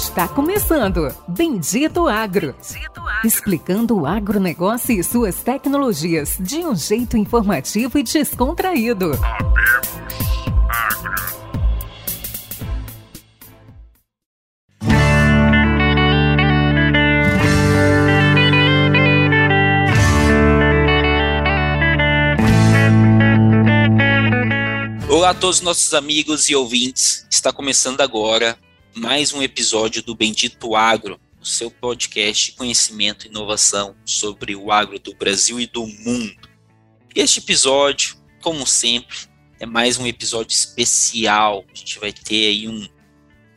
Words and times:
Está 0.00 0.26
começando 0.26 1.14
Bendito 1.28 2.08
Agro. 2.08 2.54
Bendito 2.54 3.00
Agro. 3.00 3.20
Explicando 3.22 3.98
o 3.98 4.06
agronegócio 4.06 4.98
e 4.98 5.04
suas 5.04 5.42
tecnologias 5.42 6.38
de 6.40 6.56
um 6.60 6.74
jeito 6.74 7.18
informativo 7.18 7.98
e 7.98 8.02
descontraído. 8.02 9.10
Olá 25.10 25.30
a 25.30 25.34
todos 25.34 25.56
os 25.56 25.62
nossos 25.62 25.92
amigos 25.92 26.48
e 26.48 26.56
ouvintes. 26.56 27.26
Está 27.30 27.52
começando 27.52 28.00
agora 28.00 28.56
mais 28.94 29.32
um 29.32 29.42
episódio 29.42 30.02
do 30.02 30.14
Bendito 30.14 30.74
Agro, 30.74 31.20
o 31.40 31.46
seu 31.46 31.70
podcast 31.70 32.50
de 32.50 32.56
conhecimento 32.56 33.24
e 33.24 33.30
inovação 33.30 33.94
sobre 34.04 34.56
o 34.56 34.72
agro 34.72 34.98
do 34.98 35.14
Brasil 35.14 35.60
e 35.60 35.66
do 35.66 35.86
mundo. 35.86 36.48
Este 37.14 37.38
episódio, 37.38 38.16
como 38.42 38.66
sempre, 38.66 39.16
é 39.60 39.66
mais 39.66 39.96
um 39.96 40.06
episódio 40.06 40.52
especial. 40.52 41.64
A 41.72 41.74
gente 41.74 42.00
vai 42.00 42.12
ter 42.12 42.48
aí 42.48 42.68
um, 42.68 42.86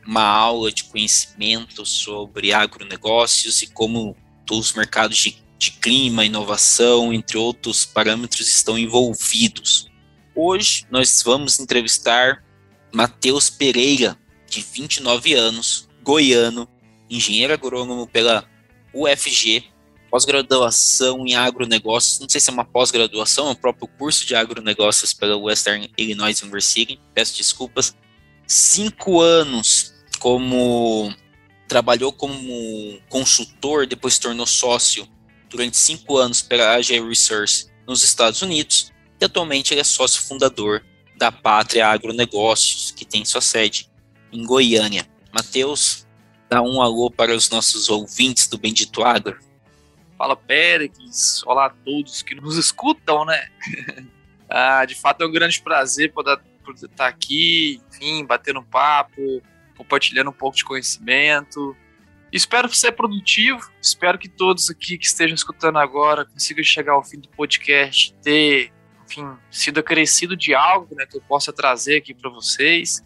uma 0.06 0.22
aula 0.22 0.70
de 0.70 0.84
conhecimento 0.84 1.84
sobre 1.84 2.52
agronegócios 2.52 3.60
e 3.62 3.66
como 3.66 4.16
os 4.50 4.72
mercados 4.72 5.18
de, 5.18 5.36
de 5.58 5.72
clima, 5.72 6.24
inovação, 6.24 7.12
entre 7.12 7.36
outros 7.36 7.84
parâmetros, 7.84 8.48
estão 8.48 8.78
envolvidos. 8.78 9.90
Hoje 10.34 10.86
nós 10.90 11.22
vamos 11.24 11.58
entrevistar 11.58 12.44
Matheus 12.92 13.50
Pereira, 13.50 14.16
de 14.54 14.62
29 14.62 15.34
anos, 15.34 15.88
goiano, 16.02 16.68
engenheiro 17.10 17.52
agrônomo 17.52 18.06
pela 18.06 18.48
UFG, 18.92 19.64
pós-graduação 20.10 21.26
em 21.26 21.34
agronegócios, 21.34 22.20
não 22.20 22.28
sei 22.28 22.40
se 22.40 22.48
é 22.48 22.52
uma 22.52 22.64
pós-graduação, 22.64 23.48
é 23.48 23.50
o 23.50 23.56
próprio 23.56 23.88
curso 23.98 24.24
de 24.24 24.34
agronegócios 24.34 25.12
pela 25.12 25.36
Western 25.36 25.90
Illinois 25.98 26.40
University, 26.40 27.00
peço 27.12 27.36
desculpas, 27.36 27.96
cinco 28.46 29.20
anos 29.20 29.92
como 30.20 31.12
trabalhou 31.66 32.12
como 32.12 33.00
consultor, 33.08 33.86
depois 33.86 34.14
se 34.14 34.20
tornou 34.20 34.46
sócio 34.46 35.08
durante 35.50 35.76
cinco 35.76 36.16
anos 36.16 36.40
pela 36.42 36.76
AG 36.76 37.00
Research 37.00 37.66
nos 37.86 38.04
Estados 38.04 38.40
Unidos, 38.40 38.92
e 39.20 39.24
atualmente 39.24 39.74
ele 39.74 39.80
é 39.80 39.84
sócio 39.84 40.22
fundador 40.22 40.84
da 41.16 41.32
Pátria 41.32 41.88
Agronegócios, 41.88 42.92
que 42.92 43.04
tem 43.04 43.24
sua 43.24 43.40
sede 43.40 43.88
em 44.34 44.44
Goiânia. 44.44 45.06
Matheus, 45.32 46.06
dá 46.48 46.60
um 46.60 46.82
alô 46.82 47.10
para 47.10 47.34
os 47.34 47.48
nossos 47.48 47.88
ouvintes 47.88 48.48
do 48.48 48.58
Bendito 48.58 49.02
Agro. 49.04 49.38
Fala, 50.18 50.36
Péricles. 50.36 51.42
Olá 51.46 51.66
a 51.66 51.70
todos 51.70 52.22
que 52.22 52.34
nos 52.34 52.56
escutam, 52.56 53.24
né? 53.24 53.48
ah, 54.50 54.84
de 54.84 54.94
fato 54.94 55.22
é 55.22 55.26
um 55.26 55.32
grande 55.32 55.62
prazer 55.62 56.12
poder, 56.12 56.38
poder 56.64 56.86
estar 56.86 57.06
aqui, 57.06 57.80
enfim, 57.88 58.24
batendo 58.24 58.62
papo, 58.62 59.40
compartilhando 59.76 60.30
um 60.30 60.34
pouco 60.34 60.56
de 60.56 60.64
conhecimento. 60.64 61.76
Espero 62.32 62.72
ser 62.74 62.92
produtivo, 62.92 63.70
espero 63.80 64.18
que 64.18 64.28
todos 64.28 64.68
aqui 64.68 64.98
que 64.98 65.06
estejam 65.06 65.36
escutando 65.36 65.78
agora 65.78 66.24
consigam 66.24 66.64
chegar 66.64 66.94
ao 66.94 67.04
fim 67.04 67.20
do 67.20 67.28
podcast, 67.28 68.12
ter 68.22 68.72
enfim, 69.06 69.36
sido 69.50 69.78
acrescido 69.78 70.36
de 70.36 70.54
algo 70.54 70.92
né, 70.96 71.06
que 71.06 71.16
eu 71.16 71.22
possa 71.22 71.52
trazer 71.52 71.98
aqui 71.98 72.12
para 72.12 72.30
vocês. 72.30 73.04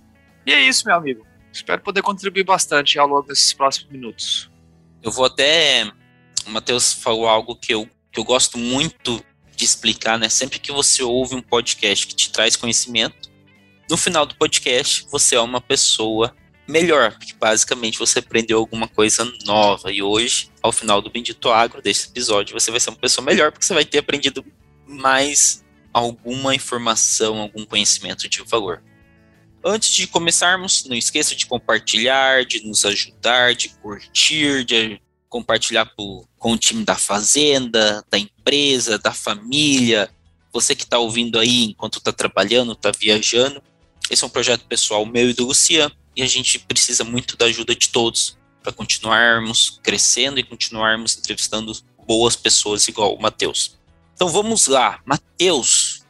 E 0.48 0.52
é 0.54 0.62
isso, 0.62 0.86
meu 0.86 0.96
amigo. 0.96 1.27
Espero 1.52 1.82
poder 1.82 2.00
contribuir 2.00 2.42
bastante 2.42 2.98
ao 2.98 3.06
longo 3.06 3.28
desses 3.28 3.52
próximos 3.52 3.92
minutos. 3.92 4.50
Eu 5.02 5.12
vou 5.12 5.27
até. 5.27 5.84
O 6.46 6.50
Matheus 6.50 6.90
falou 6.90 7.28
algo 7.28 7.55
que 7.55 7.74
eu, 7.74 7.86
que 8.11 8.18
eu 8.18 8.24
gosto 8.24 8.56
muito 8.56 9.23
de 9.55 9.67
explicar, 9.67 10.18
né? 10.18 10.30
Sempre 10.30 10.58
que 10.58 10.73
você 10.73 11.02
ouve 11.02 11.34
um 11.34 11.42
podcast 11.42 12.06
que 12.06 12.17
te 12.17 12.33
traz 12.33 12.56
conhecimento, 12.56 13.30
no 13.90 13.98
final 13.98 14.24
do 14.24 14.36
podcast 14.36 15.06
você 15.11 15.36
é 15.36 15.40
uma 15.40 15.61
pessoa 15.61 16.34
melhor, 16.67 17.12
porque 17.18 17.34
basicamente 17.34 17.98
você 17.98 18.20
aprendeu 18.20 18.58
alguma 18.58 18.89
coisa 18.89 19.30
nova. 19.44 19.92
E 19.92 20.02
hoje, 20.02 20.50
ao 20.62 20.73
final 20.73 21.02
do 21.02 21.11
Bendito 21.11 21.50
Agro, 21.50 21.83
desse 21.83 22.08
episódio, 22.08 22.58
você 22.58 22.70
vai 22.70 22.80
ser 22.80 22.89
uma 22.89 22.96
pessoa 22.98 23.23
melhor, 23.23 23.52
porque 23.52 23.67
você 23.67 23.74
vai 23.74 23.84
ter 23.84 23.98
aprendido 23.98 24.42
mais 24.86 25.62
alguma 25.92 26.55
informação, 26.55 27.36
algum 27.36 27.67
conhecimento 27.67 28.27
de 28.27 28.42
valor. 28.44 28.83
Antes 29.64 29.92
de 29.92 30.07
começarmos, 30.07 30.85
não 30.85 30.96
esqueça 30.96 31.35
de 31.35 31.46
compartilhar, 31.46 32.45
de 32.45 32.64
nos 32.67 32.85
ajudar, 32.85 33.55
de 33.55 33.70
curtir, 33.70 34.64
de 34.64 35.01
compartilhar 35.29 35.86
pro, 35.86 36.27
com 36.39 36.52
o 36.52 36.58
time 36.58 36.85
da 36.85 36.96
fazenda, 36.96 38.05
da 38.11 38.18
empresa, 38.18 38.98
da 38.98 39.13
família, 39.13 40.11
você 40.52 40.74
que 40.74 40.85
está 40.85 40.98
ouvindo 40.98 41.39
aí 41.39 41.64
enquanto 41.64 41.98
está 41.98 42.13
trabalhando, 42.13 42.73
está 42.73 42.91
viajando. 42.91 43.63
Esse 44.11 44.24
é 44.24 44.27
um 44.27 44.30
projeto 44.30 44.64
pessoal 44.64 45.05
meu 45.05 45.29
e 45.29 45.35
do 45.35 45.47
Lucian 45.47 45.91
e 46.17 46.23
a 46.23 46.27
gente 46.27 46.58
precisa 46.61 47.05
muito 47.05 47.36
da 47.36 47.47
ajuda 47.47 47.74
de 47.74 47.89
todos 47.91 48.39
para 48.63 48.73
continuarmos 48.73 49.79
crescendo 49.83 50.41
e 50.41 50.42
continuarmos 50.42 51.17
entrevistando 51.17 51.73
boas 52.07 52.35
pessoas 52.35 52.89
igual 52.89 53.14
o 53.14 53.20
Matheus. 53.20 53.79
Então 54.14 54.29
vamos 54.29 54.67
lá, 54.67 55.01
Matheus, 55.05 56.02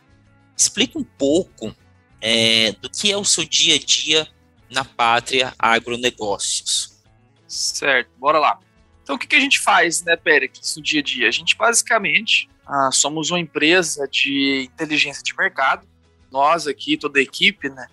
explica 0.56 0.98
um 0.98 1.04
pouco 1.04 1.74
é, 2.20 2.72
do 2.72 2.90
que 2.90 3.10
é 3.10 3.16
o 3.16 3.24
seu 3.24 3.44
dia 3.44 3.76
a 3.76 3.78
dia 3.78 4.28
na 4.70 4.84
Pátria 4.84 5.54
Agronegócios. 5.58 6.98
Certo, 7.46 8.10
bora 8.18 8.38
lá. 8.38 8.58
Então 9.02 9.16
o 9.16 9.18
que, 9.18 9.26
que 9.26 9.36
a 9.36 9.40
gente 9.40 9.58
faz, 9.58 10.02
né, 10.02 10.16
Péricles, 10.16 10.76
no 10.76 10.82
dia 10.82 11.00
a 11.00 11.02
dia? 11.02 11.28
A 11.28 11.30
gente 11.30 11.56
basicamente 11.56 12.48
ah, 12.66 12.90
somos 12.92 13.30
uma 13.30 13.40
empresa 13.40 14.06
de 14.06 14.68
inteligência 14.72 15.22
de 15.22 15.34
mercado. 15.34 15.86
Nós 16.30 16.66
aqui, 16.66 16.98
toda 16.98 17.18
a 17.18 17.22
equipe, 17.22 17.70
né, 17.70 17.86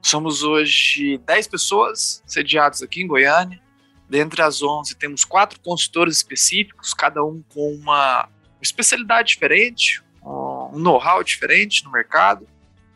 somos 0.00 0.42
hoje 0.42 1.18
10 1.18 1.48
pessoas 1.48 2.22
sediadas 2.26 2.82
aqui 2.82 3.02
em 3.02 3.06
Goiânia. 3.06 3.60
Dentre 4.08 4.40
as 4.40 4.62
11 4.62 4.94
temos 4.96 5.24
quatro 5.24 5.60
consultores 5.60 6.16
específicos, 6.16 6.94
cada 6.94 7.22
um 7.22 7.42
com 7.48 7.74
uma 7.74 8.28
especialidade 8.62 9.28
diferente, 9.28 10.02
um 10.22 10.78
know-how 10.78 11.22
diferente 11.22 11.84
no 11.84 11.92
mercado. 11.92 12.46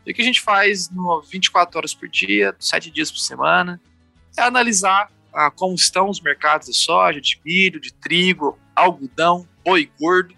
O 0.09 0.13
que 0.13 0.23
a 0.23 0.25
gente 0.25 0.41
faz 0.41 0.89
no 0.89 1.21
24 1.21 1.77
horas 1.77 1.93
por 1.93 2.09
dia, 2.09 2.55
7 2.59 2.89
dias 2.89 3.11
por 3.11 3.19
semana, 3.19 3.79
é 4.35 4.41
analisar 4.41 5.11
ah, 5.31 5.51
como 5.51 5.75
estão 5.75 6.09
os 6.09 6.19
mercados 6.19 6.67
de 6.67 6.75
soja, 6.75 7.21
de 7.21 7.39
milho, 7.45 7.79
de 7.79 7.93
trigo, 7.93 8.57
algodão, 8.75 9.47
boi 9.63 9.91
gordo, 9.99 10.35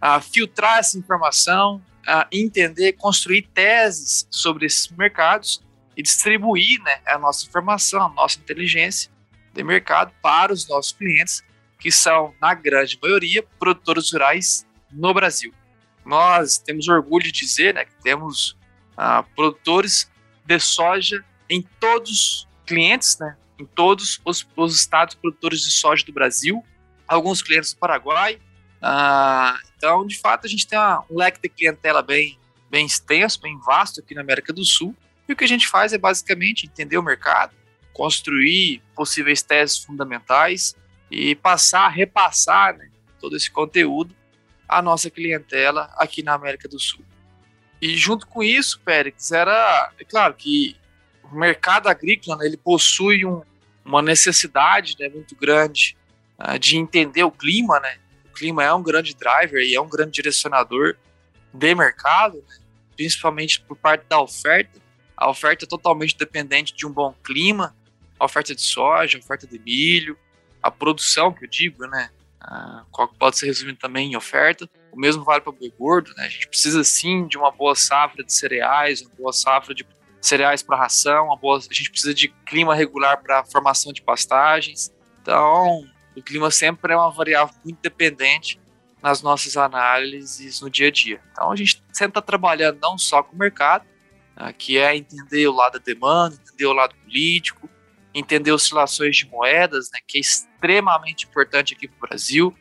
ah, 0.00 0.20
filtrar 0.20 0.78
essa 0.78 0.98
informação, 0.98 1.80
ah, 2.04 2.26
entender, 2.32 2.94
construir 2.94 3.42
teses 3.54 4.26
sobre 4.28 4.66
esses 4.66 4.88
mercados 4.88 5.62
e 5.96 6.02
distribuir 6.02 6.82
né, 6.82 6.98
a 7.06 7.16
nossa 7.16 7.46
informação, 7.46 8.02
a 8.02 8.08
nossa 8.08 8.40
inteligência 8.40 9.12
de 9.52 9.62
mercado 9.62 10.12
para 10.20 10.52
os 10.52 10.68
nossos 10.68 10.90
clientes 10.90 11.40
que 11.78 11.92
são, 11.92 12.34
na 12.40 12.52
grande 12.52 12.98
maioria, 13.00 13.44
produtores 13.60 14.12
rurais 14.12 14.66
no 14.90 15.14
Brasil. 15.14 15.54
Nós 16.04 16.58
temos 16.58 16.88
orgulho 16.88 17.24
de 17.24 17.30
dizer 17.32 17.74
né, 17.74 17.84
que 17.84 17.94
temos 18.02 18.56
ah, 18.96 19.22
produtores 19.34 20.10
de 20.44 20.58
soja 20.58 21.24
em 21.48 21.62
todos 21.80 22.10
os 22.10 22.48
clientes, 22.66 23.18
né, 23.18 23.36
em 23.58 23.64
todos 23.64 24.20
os, 24.24 24.46
os, 24.56 24.74
estados 24.74 25.14
produtores 25.14 25.60
de 25.62 25.70
soja 25.70 26.04
do 26.04 26.12
Brasil, 26.12 26.64
alguns 27.06 27.42
clientes 27.42 27.72
do 27.72 27.78
Paraguai. 27.78 28.38
Ah, 28.80 29.58
então, 29.76 30.06
de 30.06 30.18
fato, 30.18 30.46
a 30.46 30.50
gente 30.50 30.66
tem 30.66 30.78
uma, 30.78 31.04
um 31.10 31.16
leque 31.16 31.40
de 31.40 31.48
clientela 31.48 32.02
bem, 32.02 32.38
bem 32.70 32.86
extenso, 32.86 33.40
bem 33.40 33.58
vasto 33.58 34.00
aqui 34.00 34.14
na 34.14 34.20
América 34.20 34.52
do 34.52 34.64
Sul. 34.64 34.94
E 35.28 35.32
o 35.32 35.36
que 35.36 35.44
a 35.44 35.48
gente 35.48 35.68
faz 35.68 35.92
é 35.92 35.98
basicamente 35.98 36.66
entender 36.66 36.98
o 36.98 37.02
mercado, 37.02 37.54
construir 37.92 38.82
possíveis 38.94 39.42
teses 39.42 39.78
fundamentais 39.78 40.76
e 41.10 41.34
passar, 41.34 41.88
repassar 41.88 42.76
né, 42.76 42.90
todo 43.20 43.36
esse 43.36 43.50
conteúdo 43.50 44.14
à 44.68 44.82
nossa 44.82 45.10
clientela 45.10 45.90
aqui 45.96 46.22
na 46.22 46.34
América 46.34 46.68
do 46.68 46.78
Sul. 46.78 47.04
E 47.84 47.98
junto 47.98 48.26
com 48.26 48.42
isso, 48.42 48.80
Pérez, 48.80 49.30
era, 49.30 49.92
é 50.00 50.04
claro 50.04 50.32
que 50.32 50.74
o 51.22 51.36
mercado 51.36 51.86
agrícola 51.86 52.38
né, 52.38 52.46
ele 52.46 52.56
possui 52.56 53.26
um, 53.26 53.42
uma 53.84 54.00
necessidade 54.00 54.96
né, 54.98 55.10
muito 55.10 55.36
grande 55.36 55.94
uh, 56.38 56.58
de 56.58 56.78
entender 56.78 57.24
o 57.24 57.30
clima, 57.30 57.78
né? 57.80 57.98
O 58.24 58.32
clima 58.32 58.64
é 58.64 58.72
um 58.72 58.82
grande 58.82 59.14
driver 59.14 59.62
e 59.62 59.74
é 59.74 59.80
um 59.82 59.86
grande 59.86 60.12
direcionador 60.12 60.96
de 61.52 61.74
mercado, 61.74 62.42
né, 62.48 62.56
principalmente 62.96 63.60
por 63.60 63.76
parte 63.76 64.06
da 64.08 64.18
oferta. 64.18 64.80
A 65.14 65.28
oferta 65.28 65.66
é 65.66 65.68
totalmente 65.68 66.16
dependente 66.16 66.74
de 66.74 66.86
um 66.86 66.90
bom 66.90 67.14
clima, 67.22 67.76
a 68.18 68.24
oferta 68.24 68.54
de 68.54 68.62
soja, 68.62 69.18
a 69.18 69.20
oferta 69.20 69.46
de 69.46 69.58
milho, 69.58 70.16
a 70.62 70.70
produção, 70.70 71.34
que 71.34 71.44
eu 71.44 71.50
digo, 71.50 71.86
né? 71.86 72.08
Ah, 72.40 72.82
qual 72.90 73.08
pode 73.08 73.36
ser 73.36 73.44
resumido 73.44 73.78
também 73.78 74.12
em 74.12 74.16
oferta. 74.16 74.66
O 74.94 75.00
mesmo 75.00 75.24
vale 75.24 75.40
para 75.40 75.50
o 75.50 75.52
boi 75.52 75.72
gordo, 75.76 76.12
né? 76.16 76.24
A 76.24 76.28
gente 76.28 76.46
precisa 76.46 76.84
sim 76.84 77.26
de 77.26 77.36
uma 77.36 77.50
boa 77.50 77.74
safra 77.74 78.22
de 78.22 78.32
cereais, 78.32 79.02
uma 79.02 79.10
boa 79.18 79.32
safra 79.32 79.74
de 79.74 79.84
cereais 80.20 80.62
para 80.62 80.76
ração, 80.76 81.36
boa, 81.36 81.58
a 81.58 81.74
gente 81.74 81.90
precisa 81.90 82.14
de 82.14 82.28
clima 82.46 82.74
regular 82.74 83.20
para 83.20 83.44
formação 83.44 83.92
de 83.92 84.00
pastagens. 84.00 84.94
Então, 85.20 85.84
o 86.16 86.22
clima 86.22 86.48
sempre 86.50 86.92
é 86.92 86.96
uma 86.96 87.10
variável 87.10 87.54
muito 87.64 87.80
dependente 87.82 88.60
nas 89.02 89.20
nossas 89.20 89.56
análises 89.56 90.60
no 90.60 90.70
dia 90.70 90.88
a 90.88 90.90
dia. 90.90 91.20
Então, 91.32 91.50
a 91.50 91.56
gente 91.56 91.82
sempre 91.92 92.10
está 92.12 92.22
trabalhando 92.22 92.78
não 92.80 92.96
só 92.96 93.22
com 93.22 93.34
o 93.34 93.38
mercado, 93.38 93.84
né, 94.36 94.54
que 94.56 94.78
é 94.78 94.96
entender 94.96 95.48
o 95.48 95.52
lado 95.52 95.74
da 95.74 95.84
demanda, 95.84 96.36
entender 96.36 96.66
o 96.66 96.72
lado 96.72 96.94
político, 97.04 97.68
entender 98.14 98.52
oscilações 98.52 99.16
de 99.16 99.26
moedas, 99.26 99.90
né, 99.92 99.98
que 100.06 100.18
é 100.18 100.20
extremamente 100.20 101.26
importante 101.26 101.74
aqui 101.74 101.88
para 101.88 101.96
o 101.96 102.08
Brasil. 102.08 102.56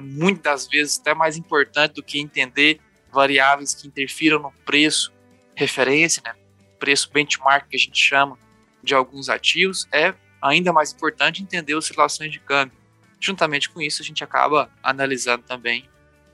Muitas 0.00 0.66
vezes 0.66 0.98
até 0.98 1.14
mais 1.14 1.36
importante 1.36 1.94
do 1.94 2.02
que 2.02 2.18
entender 2.18 2.80
variáveis 3.12 3.74
que 3.74 3.86
interfiram 3.86 4.38
no 4.38 4.52
preço 4.64 5.12
referência, 5.54 6.22
né, 6.24 6.34
preço 6.78 7.10
benchmark 7.12 7.68
que 7.68 7.76
a 7.76 7.78
gente 7.78 7.98
chama 7.98 8.38
de 8.82 8.94
alguns 8.94 9.28
ativos, 9.28 9.88
é 9.92 10.14
ainda 10.40 10.72
mais 10.72 10.92
importante 10.92 11.42
entender 11.42 11.74
oscilações 11.74 12.30
de 12.30 12.38
câmbio. 12.38 12.76
Juntamente 13.20 13.68
com 13.68 13.82
isso, 13.82 14.00
a 14.00 14.04
gente 14.04 14.22
acaba 14.22 14.70
analisando 14.82 15.42
também 15.42 15.88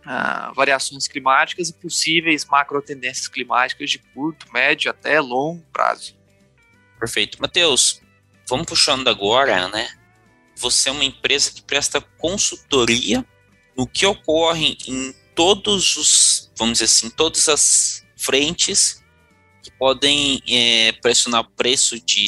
ah, 0.04 0.52
variações 0.54 1.08
climáticas 1.08 1.70
e 1.70 1.72
possíveis 1.72 2.44
macro 2.44 2.82
tendências 2.82 3.26
climáticas 3.26 3.90
de 3.90 3.98
curto, 3.98 4.46
médio 4.52 4.90
até 4.90 5.18
longo 5.20 5.64
prazo. 5.72 6.14
Perfeito. 6.98 7.40
Matheus, 7.40 8.02
vamos 8.46 8.66
puxando 8.66 9.08
agora, 9.08 9.68
né? 9.68 9.88
Você 10.64 10.88
é 10.88 10.92
uma 10.92 11.04
empresa 11.04 11.52
que 11.52 11.60
presta 11.60 12.00
consultoria 12.00 13.22
no 13.76 13.86
que 13.86 14.06
ocorre 14.06 14.78
em 14.88 15.14
todos 15.34 15.94
os, 15.98 16.50
vamos 16.56 16.78
dizer 16.78 16.86
assim, 16.86 17.10
todas 17.10 17.50
as 17.50 18.02
frentes 18.16 19.04
que 19.62 19.70
podem 19.72 20.42
é, 20.48 20.92
pressionar 21.02 21.42
o 21.42 21.50
preço 21.50 22.00
de, 22.00 22.26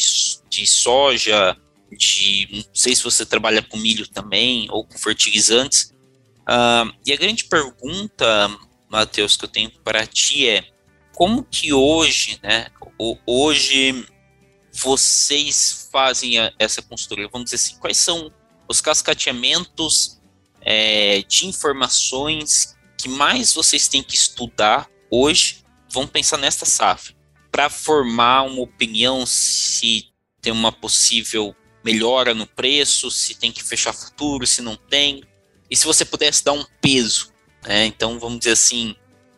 de 0.51 0.67
soja, 0.67 1.57
de 1.91 2.47
não 2.53 2.65
sei 2.75 2.95
se 2.95 3.03
você 3.03 3.25
trabalha 3.25 3.63
com 3.63 3.79
milho 3.79 4.07
também 4.07 4.67
ou 4.71 4.85
com 4.85 4.99
fertilizantes. 4.99 5.95
Uh, 6.43 6.93
e 7.07 7.15
a 7.15 7.17
grande 7.17 7.45
pergunta, 7.45 8.55
Matheus, 8.91 9.35
que 9.35 9.47
eu 9.47 9.49
tenho 9.49 9.71
para 9.83 10.07
ti 10.07 10.47
é 10.47 10.63
como 11.15 11.43
que 11.43 11.73
hoje, 11.73 12.39
né? 12.43 12.67
Hoje 13.27 14.07
vocês 14.77 15.89
fazem 15.91 16.39
a, 16.39 16.53
essa 16.59 16.83
consultoria? 16.83 17.29
Vamos 17.33 17.47
dizer 17.51 17.57
assim, 17.57 17.77
quais 17.79 17.97
são 17.97 18.33
os 18.69 18.81
cascateamentos 18.81 20.21
é, 20.61 21.23
de 21.23 21.47
informações 21.47 22.77
que 22.99 23.09
mais 23.09 23.53
vocês 23.53 23.89
têm 23.89 24.03
que 24.03 24.15
estudar 24.15 24.89
hoje? 25.11 25.65
Vamos 25.91 26.11
pensar 26.11 26.37
nesta 26.37 26.67
safra 26.67 27.15
para 27.51 27.71
formar 27.71 28.43
uma 28.43 28.63
opinião 28.63 29.25
se 29.25 30.09
tem 30.43 30.53
uma 30.53 30.71
possível 30.71 31.57
melhora 31.83 32.35
no 32.35 32.47
preço, 32.47 33.11
se 33.11 33.35
tem 33.35 33.51
que 33.51 33.63
fechar 33.63 33.95
futuro, 33.95 34.47
se 34.47 34.61
não 34.61 34.77
tem. 34.77 35.23
E 35.71 35.77
se 35.77 35.87
você 35.87 36.05
pudesse 36.05 36.45
dar 36.45 36.53
um 36.53 36.65
peso, 36.83 37.33
né? 37.65 37.87
Então 37.87 38.19
vamos 38.19 38.41
dizer 38.41 38.53
assim, 38.53 38.95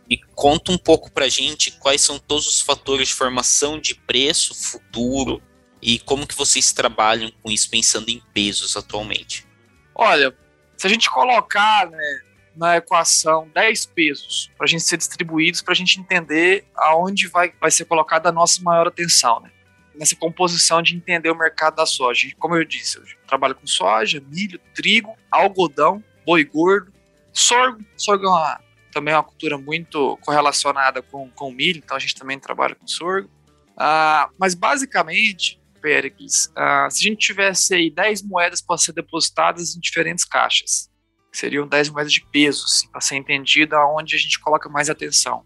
me 0.08 0.16
conta 0.34 0.72
um 0.72 0.78
pouco 0.78 1.10
para 1.10 1.26
a 1.26 1.28
gente 1.28 1.72
quais 1.72 2.00
são 2.00 2.18
todos 2.18 2.46
os 2.46 2.60
fatores 2.60 3.08
de 3.08 3.14
formação 3.14 3.78
de 3.78 3.94
preço 3.94 4.54
futuro 4.54 5.42
e 5.82 5.98
como 5.98 6.26
que 6.26 6.34
vocês 6.34 6.72
trabalham 6.72 7.30
com 7.42 7.50
isso 7.50 7.70
pensando 7.70 8.08
em 8.08 8.20
pesos 8.32 8.76
atualmente. 8.76 9.46
Olha, 9.94 10.34
se 10.76 10.86
a 10.86 10.90
gente 10.90 11.10
colocar 11.10 11.88
né, 11.90 12.20
na 12.56 12.76
equação 12.76 13.48
10 13.54 13.86
pesos 13.86 14.50
para 14.56 14.64
a 14.64 14.68
gente 14.68 14.82
ser 14.82 14.96
distribuídos, 14.96 15.60
para 15.60 15.72
a 15.72 15.76
gente 15.76 16.00
entender 16.00 16.64
aonde 16.74 17.28
vai, 17.28 17.52
vai 17.60 17.70
ser 17.70 17.84
colocada 17.84 18.28
a 18.28 18.32
nossa 18.32 18.62
maior 18.62 18.88
atenção, 18.88 19.40
né? 19.40 19.50
Nessa 19.94 20.14
composição 20.14 20.80
de 20.80 20.94
entender 20.94 21.30
o 21.30 21.36
mercado 21.36 21.76
da 21.76 21.86
soja. 21.86 22.28
Como 22.38 22.54
eu 22.56 22.64
disse, 22.64 22.98
eu 22.98 23.04
trabalho 23.26 23.56
com 23.56 23.66
soja, 23.66 24.22
milho, 24.28 24.60
trigo, 24.72 25.16
algodão, 25.30 26.02
boi 26.24 26.44
gordo, 26.44 26.92
sorgo. 27.32 27.84
Sorgo 27.96 28.26
é 28.26 28.28
uma, 28.28 28.60
também 28.98 29.14
é 29.14 29.16
uma 29.16 29.22
cultura 29.22 29.56
muito 29.56 30.18
correlacionada 30.22 31.00
com, 31.00 31.30
com 31.30 31.52
milho, 31.52 31.78
então 31.78 31.96
a 31.96 32.00
gente 32.00 32.16
também 32.16 32.36
trabalha 32.38 32.74
com 32.74 32.86
sorgo. 32.86 33.30
Ah, 33.76 34.28
mas 34.36 34.54
basicamente, 34.54 35.60
Péricles, 35.80 36.50
ah, 36.56 36.88
se 36.90 37.06
a 37.06 37.08
gente 37.08 37.18
tivesse 37.18 37.74
aí 37.74 37.90
10 37.90 38.22
moedas 38.24 38.60
para 38.60 38.76
ser 38.76 38.92
depositadas 38.92 39.76
em 39.76 39.80
diferentes 39.80 40.24
caixas, 40.24 40.90
seriam 41.32 41.68
10 41.68 41.90
moedas 41.90 42.12
de 42.12 42.26
peso, 42.26 42.64
assim, 42.64 42.88
para 42.90 43.00
ser 43.00 43.14
entendido 43.14 43.76
aonde 43.76 44.16
a 44.16 44.18
gente 44.18 44.40
coloca 44.40 44.68
mais 44.68 44.90
atenção. 44.90 45.44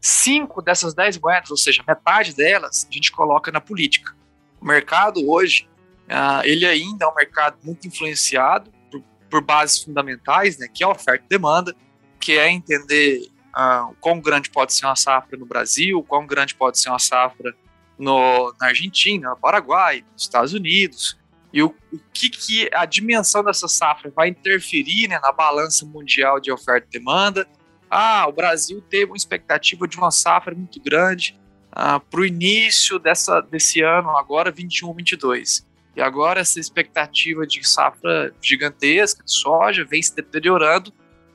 Cinco 0.00 0.62
dessas 0.62 0.94
10 0.94 1.18
moedas, 1.18 1.50
ou 1.50 1.56
seja, 1.56 1.82
metade 1.86 2.36
delas, 2.36 2.86
a 2.88 2.94
gente 2.94 3.10
coloca 3.10 3.50
na 3.50 3.60
política. 3.60 4.14
O 4.60 4.64
mercado 4.64 5.28
hoje, 5.28 5.68
uh, 6.06 6.44
ele 6.44 6.64
ainda 6.64 7.04
é 7.04 7.08
um 7.08 7.14
mercado 7.14 7.58
muito 7.64 7.88
influenciado 7.88 8.70
por, 8.88 9.02
por 9.28 9.42
bases 9.42 9.82
fundamentais, 9.82 10.56
né, 10.56 10.68
que 10.72 10.84
é 10.84 10.86
oferta 10.86 11.24
e 11.24 11.28
demanda, 11.28 11.74
que 12.22 12.38
é 12.38 12.48
entender 12.48 13.28
uh, 13.52 13.92
quão 14.00 14.20
grande 14.20 14.48
pode 14.48 14.72
ser 14.72 14.86
uma 14.86 14.94
safra 14.94 15.36
no 15.36 15.44
Brasil, 15.44 16.00
quão 16.04 16.24
grande 16.24 16.54
pode 16.54 16.78
ser 16.78 16.88
uma 16.88 17.00
safra 17.00 17.52
no, 17.98 18.54
na 18.60 18.68
Argentina, 18.68 19.30
no 19.30 19.36
Paraguai, 19.36 20.04
nos 20.12 20.22
Estados 20.22 20.54
Unidos, 20.54 21.18
e 21.52 21.64
o, 21.64 21.74
o 21.92 21.98
que, 22.14 22.30
que 22.30 22.70
a 22.72 22.86
dimensão 22.86 23.42
dessa 23.42 23.66
safra 23.66 24.08
vai 24.14 24.28
interferir 24.28 25.08
né, 25.08 25.18
na 25.20 25.32
balança 25.32 25.84
mundial 25.84 26.38
de 26.38 26.52
oferta 26.52 26.86
e 26.88 26.98
demanda. 27.00 27.44
Ah, 27.90 28.24
o 28.28 28.32
Brasil 28.32 28.80
teve 28.88 29.06
uma 29.06 29.16
expectativa 29.16 29.88
de 29.88 29.98
uma 29.98 30.12
safra 30.12 30.54
muito 30.54 30.80
grande 30.80 31.36
ah, 31.72 31.98
para 31.98 32.20
o 32.20 32.24
início 32.24 33.00
dessa, 33.00 33.40
desse 33.40 33.82
ano, 33.82 34.16
agora 34.16 34.52
21, 34.52 34.94
22. 34.94 35.66
E 35.96 36.00
agora 36.00 36.40
essa 36.40 36.60
expectativa 36.60 37.44
de 37.44 37.68
safra 37.68 38.32
gigantesca 38.40 39.24
de 39.24 39.32
soja 39.32 39.84
vem 39.84 40.00
se 40.00 40.14
deteriorando 40.14 40.92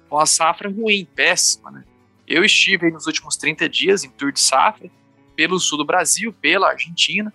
com 0.09 0.19
a 0.19 0.25
safra 0.25 0.69
ruim, 0.69 1.07
péssima. 1.15 1.71
Né? 1.71 1.83
Eu 2.27 2.43
estive 2.43 2.89
nos 2.91 3.07
últimos 3.07 3.37
30 3.37 3.67
dias 3.69 4.03
em 4.03 4.09
tour 4.09 4.31
de 4.31 4.39
safra 4.39 4.89
pelo 5.35 5.59
sul 5.59 5.77
do 5.77 5.85
Brasil, 5.85 6.33
pela 6.33 6.69
Argentina, 6.69 7.31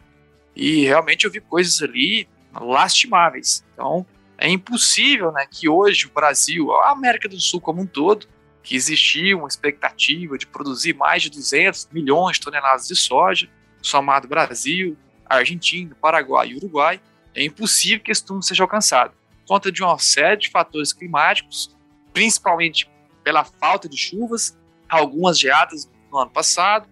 e 0.54 0.84
realmente 0.84 1.24
eu 1.24 1.30
vi 1.30 1.40
coisas 1.40 1.80
ali 1.82 2.28
lastimáveis. 2.52 3.64
Então, 3.72 4.04
é 4.36 4.48
impossível 4.48 5.30
né, 5.30 5.46
que 5.48 5.68
hoje 5.68 6.06
o 6.06 6.10
Brasil, 6.10 6.72
a 6.72 6.90
América 6.90 7.28
do 7.28 7.40
Sul 7.40 7.60
como 7.60 7.80
um 7.80 7.86
todo, 7.86 8.26
que 8.62 8.76
existia 8.76 9.36
uma 9.36 9.48
expectativa 9.48 10.36
de 10.36 10.46
produzir 10.46 10.94
mais 10.94 11.22
de 11.22 11.30
200 11.30 11.88
milhões 11.92 12.38
de 12.38 12.44
toneladas 12.44 12.86
de 12.88 12.96
soja, 12.96 13.48
somado 13.80 14.28
Brasil, 14.28 14.96
Argentina, 15.26 15.96
Paraguai 16.00 16.48
e 16.48 16.56
Uruguai, 16.56 17.00
é 17.34 17.44
impossível 17.44 18.00
que 18.00 18.10
esse 18.10 18.24
número 18.28 18.44
seja 18.44 18.62
alcançado. 18.62 19.12
Por 19.40 19.54
conta 19.54 19.72
de 19.72 19.82
uma 19.82 19.98
série 19.98 20.36
de 20.36 20.50
fatores 20.50 20.92
climáticos, 20.92 21.74
principalmente 22.12 22.90
pela 23.24 23.44
falta 23.44 23.88
de 23.88 23.96
chuvas, 23.96 24.58
algumas 24.88 25.38
geadas 25.38 25.90
no 26.10 26.18
ano 26.18 26.30
passado, 26.30 26.88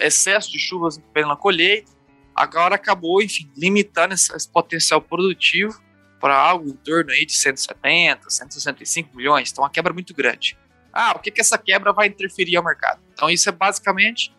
excesso 0.00 0.50
de 0.50 0.58
chuvas 0.58 1.00
pela 1.12 1.36
colheita, 1.36 1.90
agora 2.34 2.74
acabou, 2.74 3.22
enfim, 3.22 3.50
limitando 3.56 4.14
esse, 4.14 4.48
potencial 4.48 5.00
produtivo 5.00 5.80
para 6.20 6.36
algo 6.36 6.68
em 6.68 6.76
torno 6.76 7.12
aí 7.12 7.24
de 7.24 7.32
170, 7.32 8.28
165 8.28 9.16
milhões. 9.16 9.50
Então, 9.50 9.64
uma 9.64 9.70
quebra 9.70 9.92
muito 9.92 10.12
grande. 10.14 10.58
Ah, 10.92 11.12
o 11.14 11.20
que, 11.20 11.30
que 11.30 11.40
essa 11.40 11.56
quebra 11.56 11.92
vai 11.92 12.08
interferir 12.08 12.56
ao 12.56 12.64
mercado? 12.64 13.00
Então, 13.12 13.30
isso 13.30 13.48
é 13.48 13.52
basicamente 13.52 14.34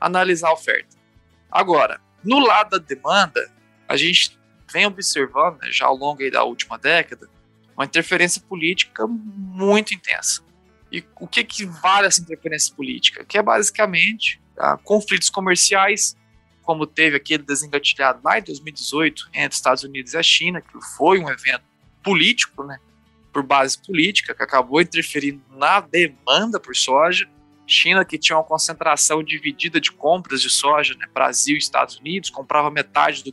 analisar 0.00 0.48
a 0.48 0.52
oferta. 0.52 0.96
Agora, 1.50 2.00
no 2.24 2.38
lado 2.40 2.78
da 2.78 2.78
demanda, 2.78 3.50
a 3.88 3.96
gente 3.96 4.38
vem 4.72 4.86
observando, 4.86 5.60
né, 5.60 5.70
já 5.70 5.86
ao 5.86 5.96
longo 5.96 6.28
da 6.30 6.42
última 6.44 6.78
década, 6.78 7.28
uma 7.80 7.86
interferência 7.86 8.42
política 8.42 9.06
muito 9.06 9.94
intensa. 9.94 10.42
E 10.92 11.02
o 11.18 11.26
que, 11.26 11.42
que 11.42 11.64
vale 11.64 12.06
essa 12.06 12.20
interferência 12.20 12.74
política? 12.74 13.24
Que 13.24 13.38
é 13.38 13.42
basicamente 13.42 14.38
ah, 14.58 14.76
conflitos 14.76 15.30
comerciais 15.30 16.14
como 16.62 16.86
teve 16.86 17.16
aquele 17.16 17.42
desengatilhado 17.42 18.20
lá 18.22 18.38
em 18.38 18.42
2018 18.42 19.30
entre 19.32 19.56
Estados 19.56 19.82
Unidos 19.82 20.12
e 20.12 20.18
a 20.18 20.22
China, 20.22 20.60
que 20.60 20.78
foi 20.94 21.18
um 21.18 21.28
evento 21.30 21.64
político, 22.02 22.62
né, 22.64 22.78
por 23.32 23.42
base 23.42 23.78
política, 23.82 24.34
que 24.34 24.42
acabou 24.42 24.80
interferindo 24.80 25.42
na 25.56 25.80
demanda 25.80 26.60
por 26.60 26.76
soja. 26.76 27.28
China, 27.66 28.04
que 28.04 28.18
tinha 28.18 28.36
uma 28.36 28.44
concentração 28.44 29.22
dividida 29.22 29.80
de 29.80 29.90
compras 29.90 30.42
de 30.42 30.50
soja, 30.50 30.94
né, 30.96 31.06
Brasil 31.14 31.56
e 31.56 31.58
Estados 31.58 31.96
Unidos, 31.96 32.28
comprava 32.28 32.70
metade 32.70 33.24
do 33.24 33.32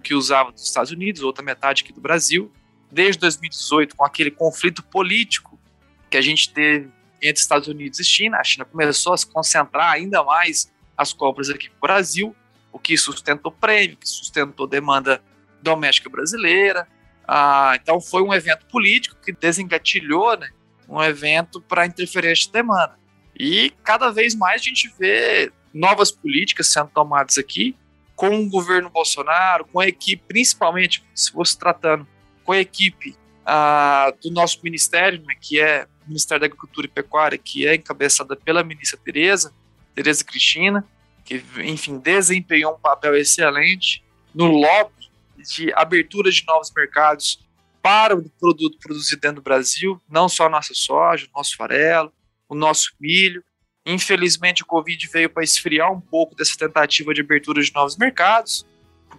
que 0.00 0.14
usava 0.14 0.52
dos 0.52 0.64
Estados 0.64 0.92
Unidos, 0.92 1.22
outra 1.22 1.42
metade 1.42 1.82
aqui 1.82 1.92
do 1.92 2.00
Brasil. 2.00 2.52
Desde 2.96 3.20
2018, 3.20 3.94
com 3.94 4.06
aquele 4.06 4.30
conflito 4.30 4.82
político 4.82 5.60
que 6.08 6.16
a 6.16 6.22
gente 6.22 6.50
teve 6.50 6.90
entre 7.22 7.42
Estados 7.42 7.68
Unidos 7.68 8.00
e 8.00 8.04
China, 8.04 8.38
a 8.38 8.42
China 8.42 8.64
começou 8.64 9.12
a 9.12 9.18
se 9.18 9.26
concentrar 9.26 9.92
ainda 9.92 10.24
mais 10.24 10.72
as 10.96 11.12
compras 11.12 11.50
aqui 11.50 11.68
no 11.68 11.78
Brasil 11.78 12.34
o 12.72 12.78
que 12.78 12.96
sustentou 12.96 13.52
prêmio, 13.52 13.98
que 13.98 14.08
sustentou 14.08 14.66
demanda 14.66 15.22
doméstica 15.60 16.08
brasileira. 16.08 16.88
Ah, 17.28 17.74
então 17.78 18.00
foi 18.00 18.22
um 18.22 18.32
evento 18.32 18.64
político 18.64 19.14
que 19.22 19.30
desengatilhou 19.30 20.34
né, 20.38 20.48
um 20.88 21.02
evento 21.02 21.60
para 21.60 21.84
interferência 21.84 22.46
de 22.46 22.52
demanda. 22.52 22.98
E 23.38 23.74
cada 23.84 24.10
vez 24.10 24.34
mais 24.34 24.62
a 24.62 24.64
gente 24.64 24.90
vê 24.98 25.52
novas 25.70 26.10
políticas 26.10 26.72
sendo 26.72 26.88
tomadas 26.94 27.36
aqui 27.36 27.76
com 28.14 28.40
o 28.40 28.48
governo 28.48 28.88
Bolsonaro, 28.88 29.66
com 29.66 29.80
a 29.80 29.86
equipe, 29.86 30.22
principalmente 30.26 31.04
se 31.14 31.30
fosse 31.30 31.58
tratando 31.58 32.08
com 32.46 32.52
a 32.52 32.58
equipe 32.58 33.16
ah, 33.44 34.14
do 34.22 34.30
nosso 34.30 34.60
ministério, 34.62 35.20
né, 35.22 35.34
que 35.38 35.60
é 35.60 35.86
o 36.04 36.08
Ministério 36.08 36.40
da 36.40 36.46
Agricultura 36.46 36.86
e 36.86 36.90
Pecuária, 36.90 37.36
que 37.36 37.66
é 37.66 37.74
encabeçada 37.74 38.36
pela 38.36 38.62
ministra 38.62 38.98
Tereza, 39.04 39.52
Tereza 39.94 40.24
Cristina, 40.24 40.86
que, 41.24 41.42
enfim, 41.58 41.98
desempenhou 41.98 42.74
um 42.74 42.78
papel 42.78 43.16
excelente 43.16 44.02
no 44.32 44.46
lobby 44.46 45.10
de 45.36 45.72
abertura 45.74 46.30
de 46.30 46.44
novos 46.46 46.72
mercados 46.74 47.44
para 47.82 48.16
o 48.16 48.30
produto 48.30 48.78
produzido 48.78 49.20
dentro 49.20 49.36
do 49.36 49.42
Brasil, 49.42 50.00
não 50.08 50.28
só 50.28 50.46
a 50.46 50.48
nossa 50.48 50.72
soja, 50.74 51.26
o 51.26 51.36
nosso 51.36 51.56
farelo, 51.56 52.12
o 52.48 52.54
nosso 52.54 52.92
milho. 53.00 53.42
Infelizmente, 53.84 54.62
o 54.62 54.66
Covid 54.66 55.08
veio 55.08 55.30
para 55.30 55.44
esfriar 55.44 55.92
um 55.92 56.00
pouco 56.00 56.34
dessa 56.34 56.56
tentativa 56.56 57.12
de 57.12 57.20
abertura 57.20 57.62
de 57.62 57.72
novos 57.72 57.96
mercados, 57.96 58.66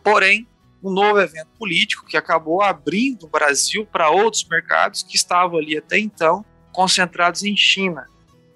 porém, 0.03 0.47
um 0.83 0.91
novo 0.91 1.19
evento 1.19 1.49
político 1.57 2.05
que 2.05 2.17
acabou 2.17 2.61
abrindo 2.61 3.23
o 3.23 3.29
Brasil 3.29 3.85
para 3.85 4.09
outros 4.09 4.43
mercados 4.43 5.03
que 5.03 5.15
estavam 5.15 5.57
ali 5.57 5.77
até 5.77 5.97
então 5.97 6.45
concentrados 6.71 7.43
em 7.43 7.55
China. 7.55 8.05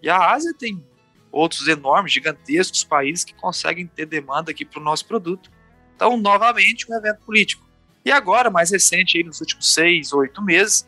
E 0.02 0.10
a 0.10 0.32
Ásia 0.32 0.54
tem 0.58 0.84
outros 1.32 1.68
enormes, 1.68 2.12
gigantescos 2.14 2.84
países 2.84 3.24
que 3.24 3.34
conseguem 3.34 3.88
ter 3.88 4.06
demanda 4.06 4.52
aqui 4.52 4.66
para 4.66 4.80
o 4.80 4.84
nosso 4.84 5.06
produto. 5.06 5.50
Então, 5.96 6.18
novamente, 6.18 6.92
um 6.92 6.96
evento 6.96 7.22
político. 7.22 7.66
E 8.04 8.12
agora, 8.12 8.50
mais 8.50 8.72
recente, 8.72 9.18
aí, 9.18 9.24
nos 9.24 9.40
últimos 9.40 9.74
seis, 9.74 10.12
oito 10.12 10.42
meses, 10.42 10.88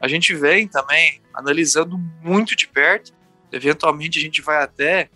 a 0.00 0.08
gente 0.08 0.34
vem 0.34 0.66
também 0.66 1.20
analisando 1.34 1.98
muito 2.22 2.56
de 2.56 2.66
perto. 2.66 3.12
Eventualmente, 3.50 4.18
a 4.18 4.22
gente 4.22 4.40
vai 4.40 4.62
até 4.62 5.10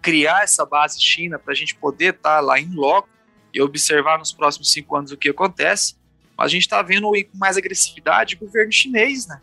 criar 0.00 0.42
essa 0.42 0.64
base 0.64 1.00
China 1.00 1.38
para 1.38 1.52
a 1.52 1.56
gente 1.56 1.74
poder 1.76 2.14
estar 2.14 2.36
tá 2.36 2.40
lá 2.40 2.58
em 2.58 2.72
loco 2.74 3.08
e 3.52 3.60
observar 3.60 4.18
nos 4.18 4.32
próximos 4.32 4.70
cinco 4.70 4.96
anos 4.96 5.12
o 5.12 5.16
que 5.16 5.28
acontece. 5.28 5.96
Mas 6.36 6.46
a 6.46 6.48
gente 6.48 6.62
está 6.62 6.82
vendo 6.82 7.10
com 7.10 7.38
mais 7.38 7.56
agressividade 7.56 8.36
o 8.36 8.38
governo 8.38 8.72
chinês, 8.72 9.26
né? 9.26 9.40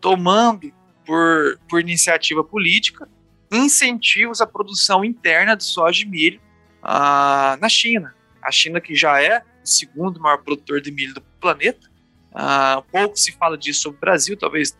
Tomando 0.00 0.72
por, 1.04 1.58
por 1.68 1.80
iniciativa 1.80 2.44
política 2.44 3.08
incentivos 3.50 4.40
à 4.40 4.46
produção 4.46 5.04
interna 5.04 5.56
de 5.56 5.64
soja 5.64 6.02
e 6.02 6.06
milho 6.06 6.40
ah, 6.82 7.56
na 7.60 7.68
China. 7.68 8.14
A 8.42 8.50
China, 8.50 8.80
que 8.80 8.94
já 8.94 9.22
é 9.22 9.38
o 9.40 9.66
segundo 9.66 10.20
maior 10.20 10.38
produtor 10.38 10.80
de 10.80 10.90
milho 10.90 11.14
do 11.14 11.22
planeta, 11.40 11.88
ah, 12.34 12.82
pouco 12.92 13.16
se 13.16 13.32
fala 13.32 13.56
disso 13.56 13.80
sobre 13.80 13.96
o 13.96 14.00
Brasil, 14.00 14.36
talvez 14.36 14.76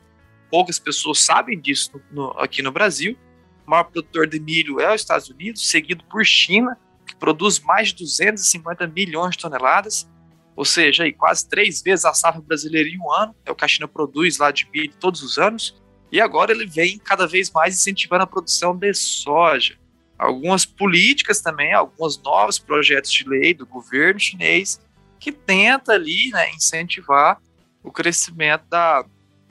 poucas 0.51 0.79
pessoas 0.79 1.21
sabem 1.21 1.59
disso 1.59 2.01
no, 2.11 2.27
no, 2.27 2.31
aqui 2.39 2.63
no 2.63 2.71
Brasil. 2.71 3.17
O 3.67 3.71
maior 3.71 3.85
produtor 3.85 4.27
de 4.27 4.41
milho 4.41 4.81
é 4.81 4.95
os 4.95 5.01
Estados 5.01 5.29
Unidos, 5.29 5.69
seguido 5.69 6.05
por 6.05 6.25
China, 6.25 6.79
produz 7.19 7.59
mais 7.61 7.89
de 7.89 8.05
250 8.05 8.87
milhões 8.87 9.37
de 9.37 9.43
toneladas, 9.43 10.09
ou 10.59 10.65
seja, 10.65 11.05
aí, 11.05 11.13
quase 11.13 11.49
três 11.49 11.81
vezes 11.81 12.05
a 12.05 12.13
safra 12.13 12.41
brasileira 12.41 12.89
em 12.89 12.99
um 12.99 13.13
ano, 13.13 13.33
é 13.47 13.51
o 13.53 13.55
que 13.55 13.65
a 13.65 13.69
China 13.69 13.87
produz 13.87 14.39
lá 14.39 14.51
de 14.51 14.69
milho 14.73 14.93
todos 14.99 15.23
os 15.23 15.39
anos. 15.39 15.81
E 16.11 16.21
agora 16.21 16.51
ele 16.51 16.67
vem 16.67 16.99
cada 16.99 17.29
vez 17.29 17.49
mais 17.53 17.77
incentivando 17.77 18.25
a 18.25 18.27
produção 18.27 18.77
de 18.77 18.93
soja. 18.93 19.79
Algumas 20.19 20.67
políticas 20.67 21.41
também, 21.41 21.73
alguns 21.73 22.21
novos 22.21 22.59
projetos 22.59 23.13
de 23.13 23.23
lei 23.29 23.55
do 23.55 23.65
governo 23.65 24.19
chinês 24.19 24.81
que 25.21 25.31
tenta 25.31 25.93
ali 25.93 26.31
né, 26.31 26.51
incentivar 26.51 27.41
o 27.83 27.93
crescimento 27.93 28.65
da, 28.69 29.05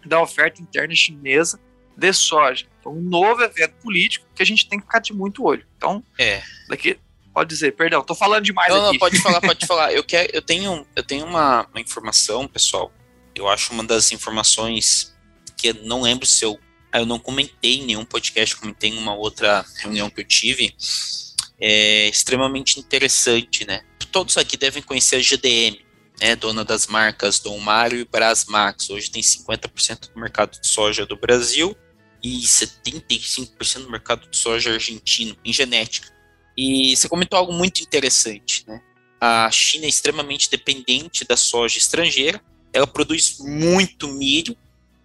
da 0.06 0.22
oferta 0.22 0.62
interna 0.62 0.94
chinesa 0.94 1.58
de 1.96 2.12
soja. 2.12 2.66
Então, 2.82 2.92
um 2.92 3.02
novo 3.02 3.44
evento 3.44 3.76
político 3.82 4.26
que 4.36 4.44
a 4.44 4.46
gente 4.46 4.68
tem 4.68 4.78
que 4.78 4.86
ficar 4.86 5.00
de 5.00 5.14
muito 5.14 5.44
olho. 5.46 5.66
Então, 5.78 6.04
é. 6.20 6.44
daqui, 6.68 7.00
pode 7.38 7.50
dizer, 7.50 7.76
perdão, 7.76 8.04
tô 8.04 8.16
falando 8.16 8.46
demais 8.46 8.74
não, 8.74 8.86
aqui. 8.86 8.94
Não, 8.94 8.98
pode 8.98 9.22
falar, 9.22 9.40
pode 9.40 9.64
falar. 9.68 9.94
Eu, 9.94 10.04
quero, 10.04 10.28
eu 10.34 10.42
tenho, 10.42 10.88
eu 10.96 11.04
tenho 11.04 11.24
uma, 11.24 11.68
uma 11.68 11.80
informação, 11.80 12.48
pessoal. 12.48 12.92
Eu 13.36 13.48
acho 13.48 13.72
uma 13.74 13.84
das 13.84 14.12
informações 14.12 15.16
que 15.56 15.68
eu 15.68 15.76
não 15.84 16.02
lembro 16.02 16.26
se 16.26 16.44
eu. 16.44 16.60
Eu 16.92 17.06
não 17.06 17.20
comentei 17.20 17.78
em 17.78 17.86
nenhum 17.86 18.04
podcast, 18.04 18.56
comentei 18.56 18.90
em 18.90 18.98
uma 18.98 19.14
outra 19.14 19.64
reunião 19.84 20.10
que 20.10 20.22
eu 20.22 20.26
tive. 20.26 20.74
É 21.60 22.08
extremamente 22.08 22.80
interessante, 22.80 23.68
né? 23.68 23.84
Todos 24.12 24.36
aqui 24.36 24.58
devem 24.58 24.82
conhecer 24.82 25.18
a 25.18 25.20
GDM, 25.20 25.78
né? 26.20 26.36
Dona 26.36 26.66
das 26.66 26.88
marcas 26.88 27.38
Dom 27.38 27.60
Mário 27.60 28.00
e 28.00 28.06
Brasmax. 28.06 28.90
Hoje 28.90 29.12
tem 29.12 29.22
50% 29.22 30.12
do 30.12 30.20
mercado 30.20 30.60
de 30.60 30.68
soja 30.68 31.06
do 31.06 31.16
Brasil 31.16 31.78
e 32.24 32.40
75% 32.40 33.84
do 33.84 33.92
mercado 33.92 34.28
de 34.28 34.36
soja 34.36 34.74
argentino 34.74 35.38
em 35.46 35.54
genética. 35.54 36.17
E 36.58 36.96
você 36.96 37.08
comentou 37.08 37.38
algo 37.38 37.54
muito 37.54 37.82
interessante, 37.82 38.66
né? 38.68 38.82
A 39.20 39.50
China 39.52 39.86
é 39.86 39.90
extremamente 39.90 40.50
dependente 40.50 41.26
da 41.26 41.38
soja 41.38 41.78
estrangeira. 41.78 42.42
Ela 42.74 42.88
produz 42.88 43.38
muito 43.40 44.08
milho 44.08 44.56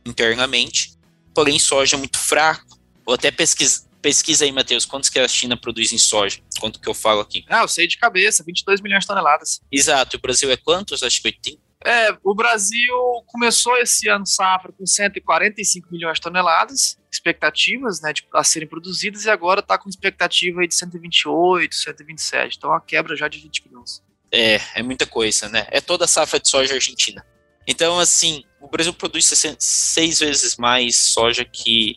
internamente, 0.05 0.95
porém 1.35 1.59
soja 1.59 1.97
é 1.97 1.99
muito 1.99 2.19
fraco. 2.19 2.79
Vou 3.05 3.15
até 3.15 3.31
pesquisar, 3.31 3.85
pesquisa 4.03 4.45
aí, 4.45 4.53
Matheus, 4.53 4.85
quantos 4.85 5.09
que 5.09 5.19
a 5.19 5.29
China 5.29 5.57
produz 5.57 5.93
em 5.93 5.99
soja? 5.99 6.41
Quanto 6.59 6.81
que 6.81 6.89
eu 6.89 6.95
falo 6.95 7.21
aqui? 7.21 7.45
Ah, 7.49 7.63
eu 7.63 7.69
sei 7.69 7.87
de 7.87 7.97
cabeça, 7.97 8.43
22 8.45 8.81
milhões 8.81 9.05
de 9.05 9.07
toneladas. 9.07 9.61
Exato, 9.71 10.17
e 10.17 10.19
o 10.19 10.21
Brasil 10.21 10.51
é 10.51 10.57
quantos? 10.57 11.03
Acho 11.03 11.23
que 11.23 11.29
80. 11.29 11.62
É, 11.85 12.17
o 12.23 12.35
Brasil 12.35 12.95
começou 13.27 13.77
esse 13.79 14.09
ano 14.09 14.27
safra 14.27 14.73
com 14.73 14.87
145 14.87 15.89
milhões 15.91 16.15
de 16.15 16.21
toneladas, 16.21 16.99
expectativas 17.11 18.01
né, 18.01 18.13
de, 18.13 18.27
a 18.33 18.45
serem 18.45 18.69
produzidas, 18.69 19.25
e 19.25 19.31
agora 19.31 19.61
está 19.61 19.77
com 19.77 19.89
expectativa 19.89 20.67
de 20.67 20.75
128, 20.75 21.75
127. 21.75 22.57
Então, 22.57 22.73
a 22.73 22.81
quebra 22.81 23.17
já 23.17 23.29
de 23.29 23.39
20 23.39 23.67
milhões. 23.67 24.03
É, 24.31 24.61
é 24.75 24.83
muita 24.83 25.07
coisa, 25.07 25.49
né? 25.49 25.67
É 25.71 25.81
toda 25.81 26.05
a 26.05 26.09
safra 26.09 26.41
de 26.41 26.49
soja 26.49 26.75
argentina. 26.75 27.25
Então, 27.67 27.99
assim, 27.99 28.45
o 28.61 28.69
Brasil 28.69 28.93
produz 28.95 29.31
seis 29.59 30.21
vezes 30.21 30.57
mais 30.57 30.97
soja 30.97 31.45
que, 31.45 31.97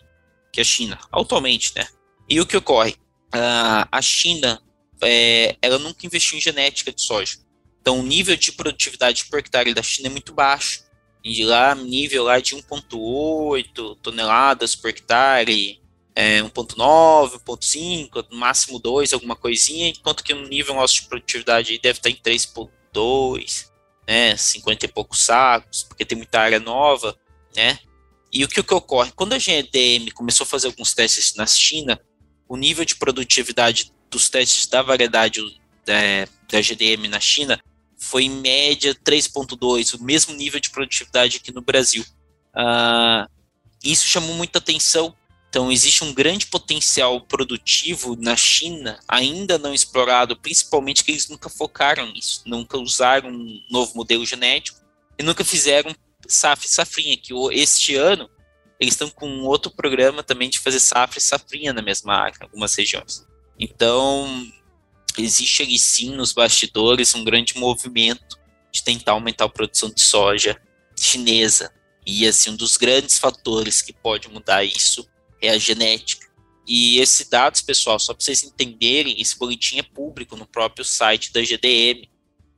que 0.51 0.61
a 0.61 0.63
China, 0.63 0.99
atualmente, 1.11 1.73
né? 1.75 1.87
E 2.29 2.39
o 2.39 2.45
que 2.45 2.57
ocorre? 2.57 2.91
Uh, 3.33 3.87
a 3.91 4.01
China, 4.01 4.61
é, 5.01 5.55
ela 5.61 5.79
nunca 5.79 6.05
investiu 6.05 6.37
em 6.37 6.41
genética 6.41 6.91
de 6.91 7.01
soja. 7.01 7.37
Então, 7.85 7.99
o 7.99 8.03
nível 8.03 8.35
de 8.35 8.51
produtividade 8.51 9.25
por 9.25 9.37
hectare 9.37 9.71
da 9.71 9.83
China 9.83 10.07
é 10.07 10.09
muito 10.09 10.33
baixo. 10.33 10.83
E 11.23 11.45
lá, 11.45 11.75
nível 11.75 12.23
lá 12.23 12.39
de 12.39 12.55
1,8 12.55 13.97
toneladas 14.01 14.75
por 14.75 14.89
hectare, 14.89 15.79
é, 16.15 16.41
1,9, 16.41 17.39
1,5, 17.45 18.25
no 18.31 18.37
máximo 18.37 18.79
2, 18.79 19.13
alguma 19.13 19.35
coisinha, 19.35 19.89
enquanto 19.89 20.23
que 20.23 20.33
o 20.33 20.47
nível 20.47 20.73
nosso 20.73 20.95
de 20.95 21.03
produtividade 21.03 21.77
deve 21.77 21.99
estar 21.99 22.09
em 22.09 22.15
3,2 22.15 23.69
né, 24.07 24.35
50 24.35 24.85
e 24.85 24.87
poucos 24.87 25.19
sacos, 25.19 25.83
porque 25.83 26.03
tem 26.03 26.17
muita 26.17 26.39
área 26.39 26.59
nova, 26.59 27.15
né? 27.55 27.77
E 28.33 28.43
o 28.43 28.47
que, 28.47 28.61
o 28.61 28.63
que 28.63 28.73
ocorre? 28.73 29.11
Quando 29.11 29.33
a 29.33 29.37
GDM 29.37 30.09
começou 30.11 30.43
a 30.43 30.47
fazer 30.47 30.65
alguns 30.65 30.95
testes 30.95 31.35
na 31.35 31.45
China, 31.45 32.01
o 32.49 32.57
nível 32.57 32.83
de 32.83 32.95
produtividade 32.95 33.93
dos 34.09 34.27
testes 34.27 34.65
da 34.65 34.81
variedade 34.81 35.39
da, 35.85 36.25
da 36.51 36.61
GDM 36.61 37.07
na 37.07 37.19
China 37.19 37.61
foi 38.05 38.25
em 38.25 38.29
média 38.29 38.95
3,2, 38.95 39.99
o 39.99 40.03
mesmo 40.03 40.33
nível 40.33 40.59
de 40.59 40.69
produtividade 40.69 41.37
aqui 41.37 41.51
no 41.51 41.61
Brasil. 41.61 42.03
Uh, 42.55 43.29
isso 43.83 44.07
chamou 44.07 44.33
muita 44.35 44.59
atenção 44.59 45.13
então, 45.55 45.71
existe 45.71 46.03
um 46.03 46.13
grande 46.13 46.47
potencial 46.47 47.21
produtivo 47.21 48.13
na 48.17 48.35
China, 48.35 48.99
ainda 49.07 49.57
não 49.57 49.73
explorado, 49.73 50.35
principalmente 50.35 51.01
que 51.01 51.11
eles 51.11 51.29
nunca 51.29 51.47
focaram 51.47 52.11
nisso, 52.11 52.41
nunca 52.45 52.77
usaram 52.77 53.29
um 53.29 53.63
novo 53.71 53.95
modelo 53.95 54.25
genético 54.25 54.77
e 55.17 55.23
nunca 55.23 55.45
fizeram 55.45 55.95
safra 56.27 56.65
e 56.65 56.69
safrinha, 56.69 57.15
que 57.15 57.33
este 57.53 57.95
ano 57.95 58.29
eles 58.77 58.95
estão 58.95 59.09
com 59.09 59.43
outro 59.43 59.71
programa 59.71 60.21
também 60.21 60.49
de 60.49 60.59
fazer 60.59 60.81
safra 60.81 61.19
e 61.19 61.21
safrinha 61.21 61.71
na 61.71 61.81
mesma 61.81 62.13
área, 62.15 62.35
em 62.37 62.43
algumas 62.43 62.75
regiões. 62.75 63.25
Então, 63.57 64.45
existe 65.21 65.63
ali 65.63 65.77
sim 65.77 66.15
nos 66.15 66.33
bastidores 66.33 67.13
um 67.15 67.23
grande 67.23 67.57
movimento 67.57 68.39
de 68.71 68.83
tentar 68.83 69.13
aumentar 69.13 69.45
a 69.45 69.49
produção 69.49 69.89
de 69.89 70.01
soja 70.01 70.59
chinesa. 70.97 71.71
E 72.05 72.27
assim, 72.27 72.51
um 72.51 72.55
dos 72.55 72.77
grandes 72.77 73.17
fatores 73.17 73.81
que 73.81 73.93
pode 73.93 74.27
mudar 74.29 74.63
isso 74.63 75.07
é 75.41 75.49
a 75.49 75.57
genética. 75.57 76.25
E 76.67 76.99
esses 76.99 77.27
dados, 77.27 77.61
pessoal, 77.61 77.99
só 77.99 78.13
para 78.13 78.23
vocês 78.23 78.43
entenderem, 78.43 79.21
esse 79.21 79.37
boletim 79.37 79.77
é 79.77 79.83
público 79.83 80.35
no 80.35 80.47
próprio 80.47 80.83
site 80.83 81.31
da 81.31 81.41
GDM, 81.41 82.09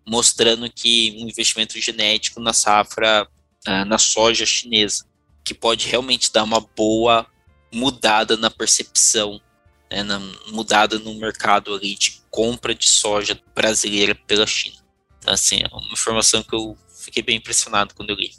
mostrando 0.07 0.71
que 0.71 1.17
um 1.19 1.27
investimento 1.27 1.79
genético 1.79 2.39
na 2.39 2.53
safra, 2.53 3.27
uh, 3.67 3.85
na 3.85 3.97
soja 3.97 4.45
chinesa, 4.45 5.05
que 5.43 5.53
pode 5.53 5.87
realmente 5.87 6.31
dar 6.31 6.43
uma 6.43 6.61
boa 6.61 7.27
mudada 7.73 8.37
na 8.37 8.49
percepção, 8.49 9.41
né, 9.91 10.03
na, 10.03 10.19
mudada 10.47 10.99
no 10.99 11.13
mercado 11.15 11.73
ali 11.73 11.95
de 11.95 12.21
compra 12.29 12.75
de 12.75 12.87
soja 12.87 13.39
brasileira 13.55 14.13
pela 14.13 14.45
China. 14.45 14.77
Então, 15.19 15.33
assim, 15.33 15.61
é 15.61 15.67
uma 15.75 15.91
informação 15.91 16.43
que 16.43 16.55
eu 16.55 16.77
fiquei 17.03 17.23
bem 17.23 17.37
impressionado 17.37 17.93
quando 17.95 18.11
eu 18.11 18.15
li. 18.15 18.31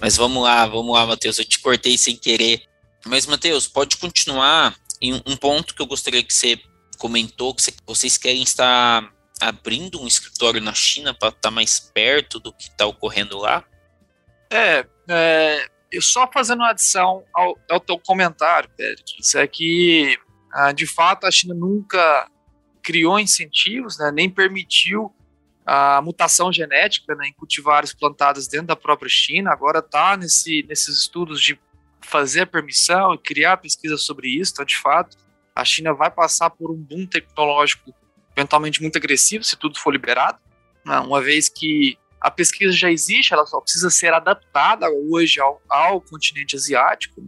Mas 0.00 0.16
vamos 0.16 0.42
lá, 0.42 0.66
vamos 0.66 0.94
lá, 0.94 1.06
Matheus. 1.06 1.38
Eu 1.38 1.44
te 1.44 1.58
cortei 1.58 1.98
sem 1.98 2.16
querer. 2.16 2.62
Mas, 3.06 3.26
Matheus, 3.26 3.68
pode 3.68 3.96
continuar 3.98 4.74
em 5.00 5.14
um 5.26 5.36
ponto 5.36 5.74
que 5.74 5.82
eu 5.82 5.86
gostaria 5.86 6.22
que 6.22 6.32
você 6.32 6.58
comentou, 6.98 7.54
que 7.54 7.62
vocês 7.86 8.16
querem 8.16 8.42
estar 8.42 9.12
abrindo 9.40 10.00
um 10.00 10.06
escritório 10.06 10.60
na 10.60 10.74
China 10.74 11.14
para 11.14 11.30
estar 11.30 11.50
mais 11.50 11.80
perto 11.80 12.38
do 12.38 12.52
que 12.52 12.64
está 12.64 12.86
ocorrendo 12.86 13.38
lá? 13.38 13.64
É, 14.50 14.86
é, 15.08 15.68
eu 15.90 16.02
só 16.02 16.28
fazendo 16.30 16.62
adição 16.62 17.24
ao, 17.32 17.58
ao 17.68 17.80
teu 17.80 17.98
comentário, 17.98 18.68
Pérez, 18.76 19.34
é 19.34 19.46
que 19.46 20.18
ah, 20.52 20.72
de 20.72 20.86
fato 20.86 21.26
a 21.26 21.30
China 21.30 21.54
nunca 21.54 22.28
criou 22.82 23.18
incentivos, 23.18 23.98
né, 23.98 24.10
nem 24.10 24.28
permitiu 24.28 25.14
a 25.64 26.02
mutação 26.02 26.52
genética 26.52 27.14
né, 27.14 27.28
em 27.28 27.32
cultivares 27.32 27.94
plantados 27.94 28.48
dentro 28.48 28.68
da 28.68 28.76
própria 28.76 29.08
China. 29.08 29.52
Agora 29.52 29.78
está 29.78 30.16
nesse, 30.16 30.64
nesses 30.68 30.96
estudos 30.96 31.40
de 31.40 31.58
fazer 32.00 32.40
a 32.40 32.46
permissão 32.46 33.14
e 33.14 33.18
criar 33.18 33.58
pesquisa 33.58 33.96
sobre 33.96 34.28
isso. 34.28 34.52
Então, 34.52 34.64
de 34.64 34.76
fato, 34.76 35.16
a 35.54 35.64
China 35.64 35.92
vai 35.92 36.10
passar 36.10 36.50
por 36.50 36.70
um 36.70 36.76
boom 36.76 37.06
tecnológico 37.06 37.94
eventualmente 38.40 38.80
muito 38.80 38.96
agressivo 38.96 39.44
se 39.44 39.56
tudo 39.56 39.78
for 39.78 39.92
liberado, 39.92 40.38
né? 40.84 40.98
uma 41.00 41.20
vez 41.20 41.48
que 41.48 41.98
a 42.20 42.30
pesquisa 42.30 42.72
já 42.72 42.90
existe, 42.90 43.32
ela 43.32 43.46
só 43.46 43.60
precisa 43.60 43.88
ser 43.90 44.12
adaptada 44.12 44.86
hoje 44.90 45.40
ao, 45.40 45.60
ao 45.68 46.00
continente 46.00 46.56
asiático. 46.56 47.22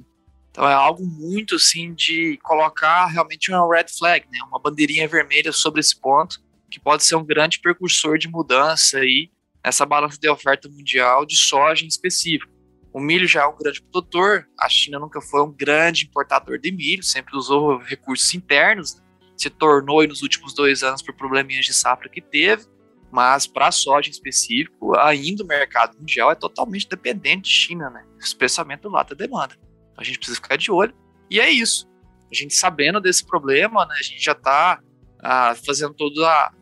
Então 0.50 0.68
é 0.68 0.74
algo 0.74 1.06
muito 1.06 1.56
assim 1.56 1.94
de 1.94 2.38
colocar 2.42 3.06
realmente 3.06 3.50
uma 3.50 3.74
red 3.74 3.86
flag, 3.88 4.26
né? 4.30 4.38
uma 4.46 4.58
bandeirinha 4.58 5.08
vermelha 5.08 5.50
sobre 5.50 5.80
esse 5.80 5.98
ponto, 5.98 6.38
que 6.70 6.78
pode 6.78 7.04
ser 7.04 7.16
um 7.16 7.24
grande 7.24 7.58
precursor 7.60 8.18
de 8.18 8.28
mudança 8.28 8.98
aí 8.98 9.30
nessa 9.64 9.86
balança 9.86 10.18
de 10.18 10.28
oferta 10.28 10.68
mundial 10.68 11.24
de 11.24 11.36
soja 11.36 11.84
em 11.84 11.88
específico. 11.88 12.52
O 12.92 13.00
milho 13.00 13.26
já 13.26 13.42
é 13.42 13.46
um 13.46 13.56
grande 13.56 13.80
produtor, 13.80 14.46
a 14.60 14.68
China 14.68 14.98
nunca 14.98 15.20
foi 15.22 15.42
um 15.42 15.50
grande 15.50 16.04
importador 16.04 16.58
de 16.58 16.70
milho, 16.70 17.02
sempre 17.02 17.34
usou 17.34 17.78
recursos 17.78 18.34
internos, 18.34 19.00
se 19.36 19.50
tornou 19.50 20.06
nos 20.06 20.22
últimos 20.22 20.54
dois 20.54 20.82
anos 20.82 21.02
por 21.02 21.14
probleminhas 21.14 21.64
de 21.64 21.74
safra 21.74 22.08
que 22.08 22.20
teve, 22.20 22.64
mas 23.10 23.46
para 23.46 23.68
a 23.68 23.72
soja 23.72 24.08
em 24.08 24.12
específico, 24.12 24.96
ainda 24.98 25.44
o 25.44 25.46
mercado 25.46 25.98
mundial 25.98 26.30
é 26.30 26.34
totalmente 26.34 26.88
dependente 26.88 27.42
de 27.42 27.54
China, 27.54 27.90
né? 27.90 28.04
especialmente 28.18 28.80
do 28.80 28.90
lado 28.90 29.14
da 29.14 29.26
demanda. 29.26 29.54
Então 29.54 30.00
a 30.00 30.04
gente 30.04 30.18
precisa 30.18 30.36
ficar 30.36 30.56
de 30.56 30.70
olho. 30.70 30.94
E 31.30 31.40
é 31.40 31.50
isso. 31.50 31.86
A 32.30 32.34
gente 32.34 32.54
sabendo 32.54 33.00
desse 33.00 33.24
problema, 33.26 33.84
né, 33.84 33.94
a 33.98 34.02
gente 34.02 34.22
já 34.22 34.32
está 34.32 34.80
ah, 35.22 35.54
fazendo 35.66 35.92
toda 35.92 36.26
a, 36.26 36.52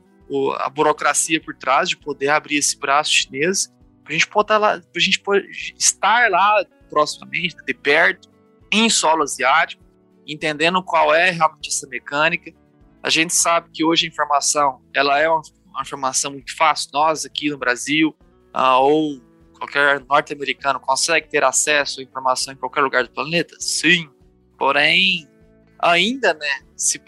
a, 0.64 0.68
burocracia 0.68 1.40
por 1.40 1.54
trás 1.54 1.88
de 1.88 1.96
poder 1.96 2.28
abrir 2.28 2.56
esse 2.56 2.76
braço 2.76 3.12
chinês, 3.12 3.72
para 4.02 4.10
a 4.10 4.12
gente 4.12 4.26
poder 4.26 4.58
lá, 4.58 4.80
pra 4.92 5.00
gente 5.00 5.22
estar 5.78 6.28
lá 6.30 6.64
proximamente, 6.88 7.54
de 7.64 7.74
perto, 7.74 8.28
em 8.72 8.90
solo 8.90 9.22
asiático, 9.22 9.82
entendendo 10.26 10.82
qual 10.82 11.14
é 11.14 11.30
realmente 11.30 11.68
essa 11.68 11.86
mecânica. 11.86 12.52
A 13.02 13.10
gente 13.10 13.34
sabe 13.34 13.70
que 13.72 13.84
hoje 13.84 14.06
a 14.06 14.08
informação 14.08 14.82
ela 14.94 15.18
é 15.18 15.28
uma, 15.28 15.42
informação 15.80 16.32
muito 16.32 16.54
fácil. 16.56 16.90
Nós 16.92 17.24
aqui 17.24 17.48
no 17.50 17.58
Brasil 17.58 18.14
ah, 18.52 18.78
ou 18.78 19.20
qualquer 19.58 20.00
norte-americano 20.00 20.80
consegue 20.80 21.28
ter 21.28 21.44
acesso 21.44 22.00
à 22.00 22.02
informação 22.02 22.52
em 22.52 22.56
qualquer 22.56 22.82
lugar 22.82 23.04
do 23.04 23.10
planeta? 23.10 23.54
Sim. 23.58 24.10
Porém, 24.58 25.28
ainda, 25.78 26.34
né, 26.34 26.60
se 26.76 27.00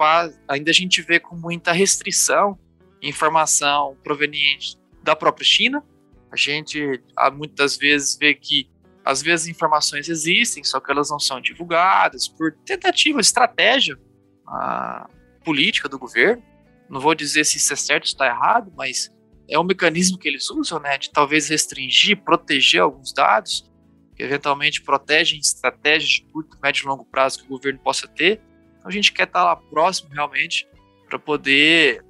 ainda 0.48 0.70
a 0.70 0.74
gente 0.74 1.02
vê 1.02 1.20
com 1.20 1.36
muita 1.36 1.72
restrição 1.72 2.58
informação 3.02 3.96
proveniente 4.02 4.78
da 5.02 5.16
própria 5.16 5.44
China. 5.44 5.84
A 6.30 6.36
gente 6.36 7.02
muitas 7.34 7.76
vezes 7.76 8.16
vê 8.16 8.34
que 8.34 8.70
às 9.04 9.20
vezes 9.20 9.48
informações 9.48 10.08
existem, 10.08 10.62
só 10.62 10.78
que 10.78 10.90
elas 10.90 11.10
não 11.10 11.18
são 11.18 11.40
divulgadas 11.40 12.28
por 12.28 12.52
tentativa, 12.64 13.20
estratégia 13.20 13.98
a, 14.46 15.10
política 15.42 15.88
do 15.88 15.98
governo. 15.98 16.42
Não 16.88 17.00
vou 17.00 17.14
dizer 17.14 17.44
se 17.44 17.56
isso 17.56 17.72
é 17.72 17.76
certo 17.76 18.04
ou 18.04 18.08
está 18.08 18.26
errado, 18.26 18.72
mas 18.76 19.10
é 19.48 19.58
um 19.58 19.64
mecanismo 19.64 20.18
que 20.18 20.28
eles 20.28 20.50
usam, 20.50 20.78
né, 20.80 20.96
de 20.98 21.10
talvez 21.10 21.48
restringir, 21.48 22.22
proteger 22.22 22.80
alguns 22.80 23.12
dados, 23.12 23.70
que 24.14 24.22
eventualmente 24.22 24.82
protegem 24.82 25.38
estratégias 25.38 26.10
de 26.10 26.24
curto, 26.26 26.58
médio 26.62 26.84
e 26.84 26.88
longo 26.88 27.04
prazo 27.04 27.40
que 27.40 27.46
o 27.46 27.48
governo 27.48 27.78
possa 27.78 28.06
ter. 28.06 28.40
Então 28.78 28.88
a 28.88 28.92
gente 28.92 29.12
quer 29.12 29.26
estar 29.26 29.44
lá 29.44 29.56
próximo 29.56 30.10
realmente 30.10 30.66
para 31.08 31.18
poder 31.18 32.04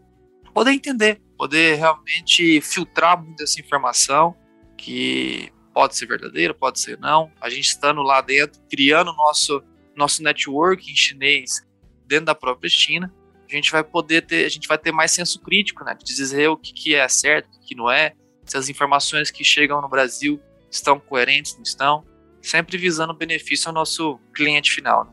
poder 0.53 0.73
entender, 0.73 1.21
poder 1.37 1.77
realmente 1.77 2.61
filtrar 2.61 3.23
muito 3.23 3.43
essa 3.43 3.61
informação 3.61 4.37
que 4.77 5.51
pode 5.73 5.97
ser 5.97 6.07
verdadeira, 6.07 6.53
pode 6.53 6.79
ser 6.81 6.99
não. 6.99 7.31
A 7.41 7.49
gente 7.49 7.69
estando 7.69 8.03
lá 8.03 8.21
dentro, 8.21 8.61
criando 8.69 9.13
nosso 9.15 9.63
nosso 9.97 10.23
network 10.23 10.91
em 10.91 10.97
chinês 10.97 11.67
dentro 12.07 12.27
da 12.27 12.35
própria 12.35 12.69
China, 12.69 13.13
a 13.53 13.57
gente 13.57 13.71
vai 13.71 13.85
poder 13.85 14.23
ter, 14.23 14.45
a 14.45 14.49
gente 14.49 14.67
vai 14.67 14.79
ter 14.79 14.93
mais 14.93 15.13
senso 15.13 15.41
crítico, 15.41 15.85
né, 15.85 15.95
de 15.95 16.05
dizer 16.05 16.49
o 16.49 16.57
que, 16.57 16.73
que 16.73 16.95
é 16.95 17.07
certo, 17.09 17.57
o 17.57 17.61
que 17.61 17.75
não 17.75 17.91
é, 17.91 18.15
se 18.45 18.57
as 18.57 18.69
informações 18.69 19.31
que 19.31 19.45
chegam 19.45 19.81
no 19.81 19.89
Brasil 19.89 20.41
estão 20.71 20.99
coerentes, 20.99 21.55
não 21.55 21.63
estão, 21.63 22.05
sempre 22.41 22.77
visando 22.77 23.15
benefício 23.15 23.69
ao 23.69 23.75
nosso 23.75 24.19
cliente 24.35 24.73
final. 24.73 25.05
Né? 25.05 25.13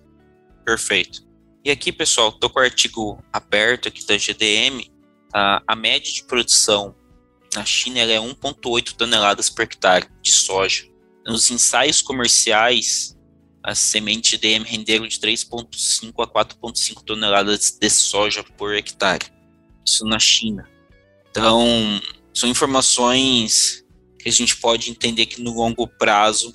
Perfeito. 0.65 1.27
E 1.63 1.69
aqui, 1.69 1.91
pessoal, 1.91 2.29
estou 2.29 2.49
com 2.49 2.59
o 2.59 2.63
artigo 2.63 3.23
aberto 3.31 3.87
aqui 3.87 4.05
da 4.05 4.17
GDM. 4.17 4.89
A, 5.33 5.61
a 5.67 5.75
média 5.75 6.11
de 6.11 6.23
produção 6.23 6.95
na 7.53 7.65
China 7.65 7.99
é 7.99 8.17
1,8 8.17 8.95
toneladas 8.95 9.49
por 9.49 9.63
hectare 9.63 10.07
de 10.21 10.31
soja. 10.31 10.85
Nos 11.25 11.51
ensaios 11.51 12.01
comerciais, 12.01 13.15
as 13.69 13.77
sementes 13.77 14.31
de 14.31 14.37
DM 14.39 14.65
renderam 14.65 15.07
de 15.07 15.19
3,5 15.19 16.11
a 16.17 16.27
4,5 16.27 17.03
toneladas 17.03 17.77
de 17.79 17.89
soja 17.89 18.43
por 18.57 18.73
hectare. 18.73 19.27
Isso 19.85 20.03
na 20.05 20.17
China. 20.17 20.67
Então, 21.29 22.01
são 22.33 22.49
informações 22.49 23.85
que 24.17 24.27
a 24.27 24.31
gente 24.31 24.57
pode 24.57 24.89
entender 24.89 25.27
que 25.27 25.39
no 25.39 25.53
longo 25.53 25.87
prazo 25.87 26.51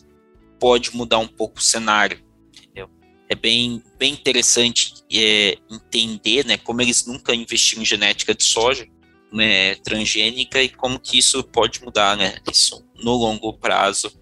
pode 0.58 0.94
mudar 0.96 1.18
um 1.18 1.28
pouco 1.28 1.60
o 1.60 1.62
cenário. 1.62 2.20
Entendeu? 2.52 2.90
É 3.28 3.36
bem, 3.36 3.80
bem 3.96 4.12
interessante 4.12 4.94
é, 5.12 5.56
entender 5.70 6.44
né, 6.44 6.56
como 6.56 6.82
eles 6.82 7.06
nunca 7.06 7.32
investiram 7.32 7.82
em 7.82 7.86
genética 7.86 8.34
de 8.34 8.42
soja 8.42 8.88
né, 9.32 9.76
transgênica 9.76 10.60
e 10.60 10.68
como 10.68 10.98
que 10.98 11.16
isso 11.18 11.44
pode 11.44 11.80
mudar 11.80 12.16
né, 12.16 12.38
isso 12.50 12.84
no 12.96 13.12
longo 13.12 13.52
prazo, 13.52 14.12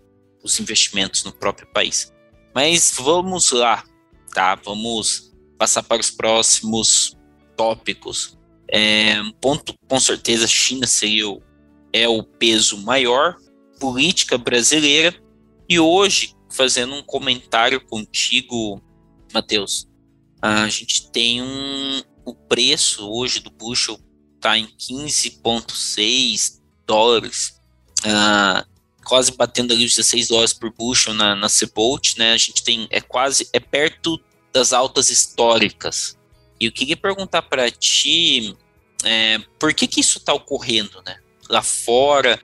os 0.44 0.60
investimentos 0.60 1.24
no 1.24 1.32
próprio 1.32 1.66
país. 1.72 2.12
Mas 2.54 2.94
vamos 2.96 3.50
lá, 3.52 3.84
tá? 4.34 4.54
Vamos 4.56 5.32
passar 5.58 5.82
para 5.82 6.00
os 6.00 6.10
próximos 6.10 7.16
tópicos. 7.56 8.38
É, 8.68 9.16
ponto, 9.40 9.74
com 9.88 10.00
certeza, 10.00 10.46
China 10.46 10.86
seria 10.86 11.28
o, 11.28 11.42
é 11.92 12.08
o 12.08 12.22
peso 12.22 12.78
maior, 12.78 13.36
política 13.78 14.38
brasileira, 14.38 15.14
e 15.68 15.78
hoje, 15.78 16.34
fazendo 16.50 16.94
um 16.94 17.02
comentário 17.02 17.80
contigo, 17.86 18.82
Matheus, 19.32 19.86
a 20.40 20.68
gente 20.68 21.10
tem 21.10 21.42
um, 21.42 22.02
o 22.24 22.34
preço 22.34 23.08
hoje 23.08 23.40
do 23.40 23.50
bushel 23.50 23.98
está 24.42 24.58
em 24.58 24.66
15,6 24.66 26.60
dólares. 26.84 27.60
Uh, 28.04 28.71
quase 29.04 29.32
batendo 29.32 29.72
ali 29.72 29.84
os 29.84 29.94
16 29.94 30.28
dólares 30.28 30.52
por 30.52 30.72
bushel 30.72 31.14
na, 31.14 31.34
na 31.34 31.48
Cebolt, 31.48 32.16
né? 32.16 32.32
A 32.32 32.36
gente 32.36 32.62
tem 32.62 32.86
é 32.90 33.00
quase 33.00 33.48
é 33.52 33.60
perto 33.60 34.20
das 34.52 34.72
altas 34.72 35.10
históricas. 35.10 36.18
E 36.60 36.66
eu 36.66 36.72
queria 36.72 36.96
perguntar 36.96 37.42
para 37.42 37.70
ti, 37.70 38.56
é, 39.04 39.38
por 39.58 39.74
que 39.74 39.86
que 39.86 40.00
isso 40.00 40.18
está 40.18 40.32
ocorrendo, 40.32 41.02
né? 41.04 41.18
Lá 41.48 41.62
fora, 41.62 42.40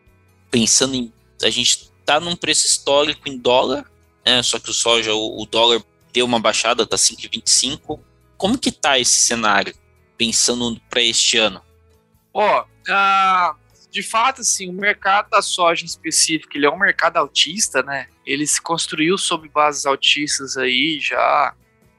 pensando 0.50 0.94
em 0.94 1.12
a 1.42 1.50
gente 1.50 1.90
tá 2.04 2.18
num 2.18 2.34
preço 2.34 2.66
histórico 2.66 3.28
em 3.28 3.38
dólar, 3.38 3.88
né? 4.24 4.42
Só 4.42 4.58
que 4.58 4.70
o 4.70 4.74
soja, 4.74 5.14
o, 5.14 5.42
o 5.42 5.46
dólar 5.46 5.82
deu 6.12 6.26
uma 6.26 6.40
baixada, 6.40 6.86
tá 6.86 6.96
5,25. 6.96 8.00
Como 8.36 8.58
que 8.58 8.72
tá 8.72 8.98
esse 8.98 9.18
cenário 9.18 9.74
pensando 10.16 10.80
para 10.90 11.02
este 11.02 11.38
ano? 11.38 11.62
Ó, 12.34 12.60
oh, 12.60 12.62
uh, 12.62 13.56
de 13.90 14.03
fato, 14.03 14.42
assim, 14.42 14.68
o 14.68 14.72
mercado 14.72 15.31
da 15.31 15.40
soja 15.40 15.83
em 15.83 15.87
específico, 15.87 16.57
ele 16.57 16.66
é 16.66 16.70
um 16.70 16.79
mercado 16.79 17.16
autista, 17.16 17.83
né? 17.83 18.09
Ele 18.24 18.46
se 18.46 18.61
construiu 18.61 19.16
sob 19.16 19.48
bases 19.48 19.87
autistas 19.87 20.57
aí 20.57 20.98
já, 21.01 21.55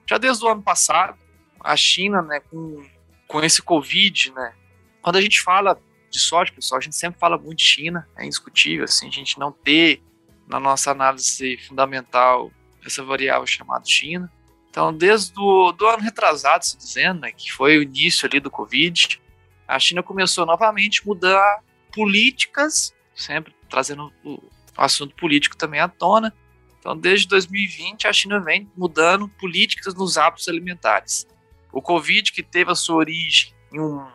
já 0.07 0.17
desde 0.17 0.45
o 0.45 0.49
ano 0.49 0.61
passado. 0.61 1.17
A 1.59 1.75
China, 1.75 2.21
né, 2.21 2.39
com, 2.39 2.85
com 3.27 3.41
esse 3.41 3.61
Covid, 3.61 4.31
né? 4.31 4.53
Quando 5.01 5.17
a 5.17 5.21
gente 5.21 5.41
fala 5.41 5.79
de 6.09 6.19
soja, 6.19 6.53
pessoal, 6.53 6.79
a 6.79 6.81
gente 6.81 6.95
sempre 6.95 7.19
fala 7.19 7.37
muito 7.37 7.57
de 7.57 7.63
China, 7.63 8.07
é 8.17 8.25
indiscutível, 8.25 8.85
assim, 8.85 9.07
a 9.07 9.11
gente 9.11 9.37
não 9.37 9.51
ter 9.51 10.01
na 10.47 10.59
nossa 10.59 10.91
análise 10.91 11.57
fundamental 11.67 12.51
essa 12.85 13.03
variável 13.03 13.45
chamada 13.45 13.85
China. 13.85 14.31
Então, 14.69 14.93
desde 14.93 15.33
o 15.39 15.71
do 15.71 15.87
ano 15.87 16.03
retrasado, 16.03 16.65
se 16.65 16.77
dizendo, 16.77 17.21
né, 17.21 17.31
que 17.31 17.51
foi 17.51 17.77
o 17.77 17.83
início 17.83 18.27
ali 18.27 18.39
do 18.39 18.51
Covid, 18.51 19.19
a 19.67 19.79
China 19.79 20.01
começou 20.01 20.45
novamente 20.45 21.01
a 21.01 21.05
mudar 21.05 21.63
políticas, 21.99 22.95
sempre 23.13 23.53
trazendo 23.69 24.09
o 24.23 24.41
assunto 24.77 25.13
político 25.15 25.57
também 25.57 25.81
à 25.81 25.89
tona, 25.89 26.33
Então, 26.79 26.95
desde 26.95 27.27
2020, 27.27 28.07
a 28.07 28.13
China 28.13 28.39
vem 28.39 28.71
mudando 28.77 29.27
políticas 29.27 29.93
nos 29.93 30.17
hábitos 30.17 30.47
alimentares. 30.47 31.27
O 31.73 31.81
Covid, 31.81 32.31
que 32.31 32.41
teve 32.41 32.71
a 32.71 32.75
sua 32.75 32.95
origem 32.95 33.53
em 33.73 33.81
um, 33.81 34.07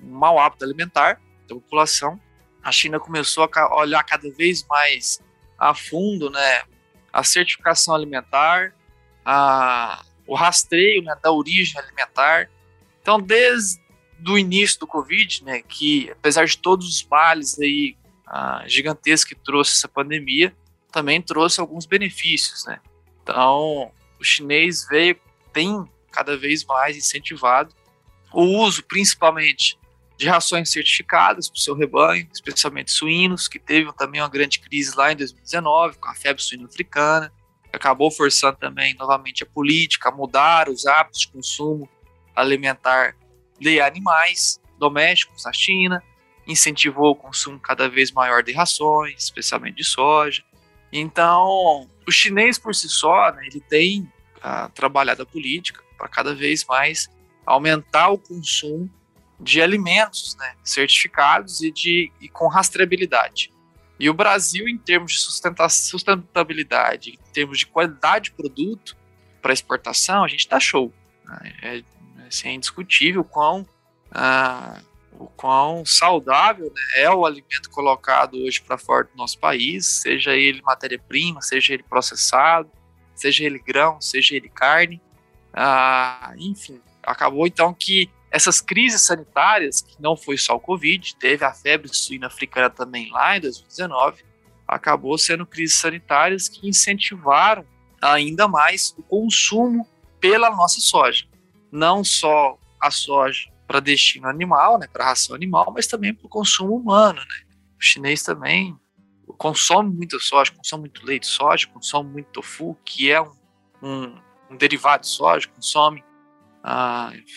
mau 0.00 0.38
hábito 0.38 0.64
alimentar 0.64 1.20
da 1.48 1.56
população, 1.56 2.20
a 2.62 2.70
China 2.70 3.00
começou 3.00 3.50
a 3.52 3.76
olhar 3.80 4.04
cada 4.04 4.30
vez 4.30 4.64
mais 4.68 5.20
a 5.58 5.74
fundo 5.74 6.30
né, 6.30 6.62
a 7.12 7.24
certificação 7.24 7.96
alimentar, 7.96 8.72
a, 9.24 10.04
o 10.24 10.36
rastreio 10.36 11.02
né, 11.02 11.16
da 11.20 11.32
origem 11.32 11.80
alimentar. 11.80 12.48
Então, 13.02 13.20
desde 13.20 13.80
o 14.26 14.38
início 14.38 14.80
do 14.80 14.86
Covid, 14.86 15.44
né, 15.44 15.62
que 15.62 16.10
apesar 16.10 16.44
de 16.46 16.58
todos 16.58 16.88
os 16.88 17.04
males 17.04 17.58
aí, 17.58 17.96
gigantescos 18.66 19.24
que 19.28 19.34
trouxe 19.34 19.72
essa 19.72 19.88
pandemia, 19.88 20.54
também 20.92 21.20
trouxe 21.20 21.60
alguns 21.60 21.86
benefícios. 21.86 22.64
Né? 22.66 22.80
Então, 23.22 23.90
o 24.18 24.24
chinês 24.24 24.86
veio, 24.88 25.18
tem 25.52 25.84
cada 26.10 26.36
vez 26.36 26.64
mais 26.64 26.96
incentivado 26.96 27.74
o 28.32 28.42
uso, 28.42 28.82
principalmente, 28.82 29.78
de 30.16 30.28
rações 30.28 30.70
certificadas 30.70 31.48
para 31.48 31.56
o 31.56 31.60
seu 31.60 31.74
rebanho, 31.74 32.28
especialmente 32.32 32.90
suínos, 32.90 33.46
que 33.48 33.58
teve 33.58 33.92
também 33.92 34.20
uma 34.20 34.28
grande 34.28 34.58
crise 34.58 34.94
lá 34.96 35.12
em 35.12 35.16
2019 35.16 35.96
com 35.98 36.08
a 36.08 36.14
febre 36.14 36.42
suína 36.42 36.66
africana, 36.66 37.32
acabou 37.72 38.10
forçando 38.10 38.58
também 38.58 38.94
novamente 38.94 39.42
a 39.42 39.46
política 39.46 40.08
a 40.08 40.12
mudar 40.12 40.68
os 40.68 40.86
hábitos 40.86 41.20
de 41.20 41.28
consumo 41.28 41.88
alimentar 42.34 43.14
de 43.58 43.80
animais 43.80 44.60
domésticos 44.78 45.44
na 45.44 45.52
China, 45.52 46.02
incentivou 46.46 47.10
o 47.10 47.16
consumo 47.16 47.58
cada 47.58 47.88
vez 47.88 48.10
maior 48.10 48.42
de 48.42 48.52
rações, 48.52 49.24
especialmente 49.24 49.76
de 49.76 49.84
soja. 49.84 50.42
Então, 50.92 51.88
o 52.06 52.10
chinês 52.10 52.58
por 52.58 52.74
si 52.74 52.88
só, 52.88 53.32
né, 53.32 53.46
ele 53.46 53.60
tem 53.60 54.10
trabalhado 54.74 55.22
a 55.22 55.26
política 55.26 55.82
para 55.96 56.08
cada 56.08 56.34
vez 56.34 56.64
mais 56.64 57.10
aumentar 57.44 58.08
o 58.08 58.18
consumo 58.18 58.88
de 59.40 59.60
alimentos 59.60 60.36
né, 60.36 60.54
certificados 60.64 61.60
e, 61.60 61.70
de, 61.70 62.12
e 62.20 62.28
com 62.28 62.48
rastreabilidade. 62.48 63.52
E 63.98 64.08
o 64.08 64.14
Brasil, 64.14 64.68
em 64.68 64.78
termos 64.78 65.12
de 65.12 65.18
sustentabilidade, 65.18 67.10
em 67.10 67.32
termos 67.32 67.58
de 67.58 67.66
qualidade 67.66 68.26
de 68.26 68.32
produto 68.32 68.96
para 69.42 69.52
exportação, 69.52 70.24
a 70.24 70.28
gente 70.28 70.40
está 70.40 70.60
show. 70.60 70.92
Né? 71.24 71.54
É, 71.62 71.82
assim, 72.28 72.48
é 72.48 72.52
indiscutível 72.52 73.22
o 73.22 73.24
quão, 73.24 73.66
ah, 74.10 74.80
o 75.18 75.26
quão 75.26 75.84
saudável 75.84 76.66
né, 76.66 77.02
é 77.02 77.10
o 77.10 77.26
alimento 77.26 77.70
colocado 77.70 78.36
hoje 78.36 78.60
para 78.60 78.78
fora 78.78 79.04
do 79.04 79.16
nosso 79.16 79.38
país, 79.38 79.86
seja 79.86 80.34
ele 80.34 80.62
matéria-prima, 80.62 81.42
seja 81.42 81.74
ele 81.74 81.82
processado, 81.82 82.70
seja 83.14 83.44
ele 83.44 83.58
grão, 83.58 84.00
seja 84.00 84.34
ele 84.34 84.48
carne. 84.48 85.00
Ah, 85.52 86.34
enfim, 86.38 86.80
acabou 87.02 87.46
então 87.46 87.74
que 87.74 88.10
essas 88.30 88.60
crises 88.60 89.02
sanitárias, 89.02 89.80
que 89.80 90.00
não 90.00 90.16
foi 90.16 90.36
só 90.36 90.54
o 90.54 90.60
Covid, 90.60 91.16
teve 91.16 91.44
a 91.44 91.52
febre 91.52 91.88
suína 91.92 92.26
africana 92.26 92.68
também 92.68 93.10
lá 93.10 93.36
em 93.36 93.40
2019, 93.40 94.22
acabou 94.66 95.16
sendo 95.16 95.46
crises 95.46 95.78
sanitárias 95.78 96.48
que 96.48 96.68
incentivaram 96.68 97.64
ainda 98.00 98.46
mais 98.46 98.94
o 98.98 99.02
consumo 99.02 99.88
pela 100.20 100.50
nossa 100.50 100.80
soja. 100.80 101.24
Não 101.70 102.02
só 102.02 102.58
a 102.80 102.90
soja 102.90 103.50
para 103.66 103.80
destino 103.80 104.26
animal, 104.26 104.78
né, 104.78 104.86
para 104.90 105.04
ração 105.04 105.36
animal, 105.36 105.72
mas 105.74 105.86
também 105.86 106.14
para 106.14 106.26
o 106.26 106.28
consumo 106.28 106.74
humano. 106.74 107.18
Né? 107.18 107.46
O 107.78 107.82
chinês 107.82 108.22
também 108.22 108.76
consome 109.36 109.94
muita 109.94 110.18
soja, 110.18 110.50
consome 110.52 110.82
muito 110.82 111.04
leite 111.04 111.22
de 111.22 111.28
soja, 111.28 111.66
consome 111.68 112.10
muito 112.10 112.28
tofu, 112.28 112.76
que 112.84 113.10
é 113.10 113.20
um, 113.20 113.32
um, 113.82 114.18
um 114.50 114.56
derivado 114.56 115.02
de 115.02 115.08
soja, 115.08 115.46
consome 115.48 116.02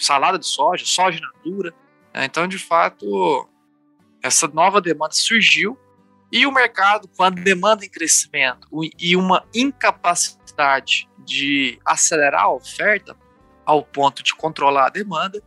salada 0.01 0.39
de 0.39 0.47
soja, 0.47 0.85
soja 0.85 1.19
natura. 1.19 1.73
Né? 2.13 2.25
Então, 2.25 2.47
de 2.47 2.57
fato, 2.57 3.47
essa 4.21 4.47
nova 4.47 4.81
demanda 4.81 5.13
surgiu 5.13 5.77
e 6.31 6.45
o 6.45 6.51
mercado, 6.51 7.09
com 7.09 7.23
a 7.23 7.29
demanda 7.29 7.85
em 7.85 7.89
crescimento 7.89 8.67
e 8.97 9.17
uma 9.17 9.45
incapacidade 9.53 11.09
de 11.19 11.77
acelerar 11.85 12.43
a 12.43 12.53
oferta 12.53 13.15
ao 13.71 13.85
ponto 13.85 14.21
de 14.21 14.35
controlar 14.35 14.87
a 14.87 14.89
demanda, 14.89 15.41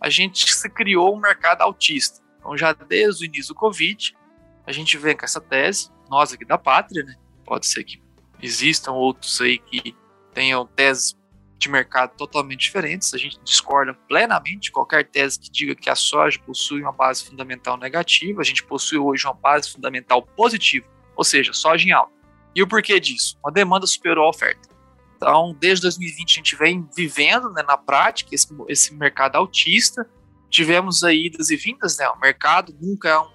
a 0.00 0.08
gente 0.08 0.48
se 0.48 0.70
criou 0.70 1.16
um 1.16 1.18
mercado 1.18 1.62
autista. 1.62 2.22
Então, 2.38 2.56
já 2.56 2.72
desde 2.72 3.24
o 3.24 3.26
início 3.26 3.52
do 3.52 3.58
Covid, 3.58 4.16
a 4.64 4.70
gente 4.70 4.96
vem 4.96 5.16
com 5.16 5.24
essa 5.24 5.40
tese, 5.40 5.90
nós 6.08 6.32
aqui 6.32 6.44
da 6.44 6.56
Pátria, 6.56 7.02
né? 7.02 7.16
pode 7.44 7.66
ser 7.66 7.82
que 7.82 8.00
existam 8.40 8.92
outros 8.92 9.40
aí 9.40 9.58
que 9.58 9.96
tenham 10.32 10.64
teses 10.66 11.16
de 11.58 11.68
mercado 11.68 12.14
totalmente 12.16 12.60
diferentes. 12.60 13.12
A 13.12 13.18
gente 13.18 13.40
discorda 13.42 13.92
plenamente 14.08 14.60
de 14.60 14.72
qualquer 14.72 15.08
tese 15.08 15.40
que 15.40 15.50
diga 15.50 15.74
que 15.74 15.90
a 15.90 15.96
soja 15.96 16.38
possui 16.46 16.80
uma 16.80 16.92
base 16.92 17.24
fundamental 17.24 17.76
negativa. 17.76 18.40
A 18.40 18.44
gente 18.44 18.62
possui 18.62 18.98
hoje 18.98 19.26
uma 19.26 19.34
base 19.34 19.72
fundamental 19.72 20.22
positiva, 20.22 20.86
ou 21.16 21.24
seja, 21.24 21.52
soja 21.52 21.88
em 21.88 21.90
alta. 21.90 22.12
E 22.54 22.62
o 22.62 22.68
porquê 22.68 23.00
disso? 23.00 23.36
Uma 23.42 23.50
demanda 23.50 23.84
superou 23.84 24.26
a 24.26 24.28
oferta. 24.28 24.73
Então, 25.16 25.56
desde 25.58 25.82
2020 25.82 26.30
a 26.30 26.34
gente 26.34 26.56
vem 26.56 26.88
vivendo 26.96 27.50
né, 27.50 27.62
na 27.62 27.76
prática 27.76 28.34
esse, 28.34 28.48
esse 28.68 28.94
mercado 28.94 29.36
autista. 29.36 30.08
Tivemos 30.50 31.02
aí 31.02 31.26
idas 31.26 31.50
e 31.50 31.56
vindas, 31.56 31.98
né? 31.98 32.08
O 32.08 32.18
mercado 32.18 32.76
nunca 32.80 33.08
é 33.08 33.18
um, 33.18 33.30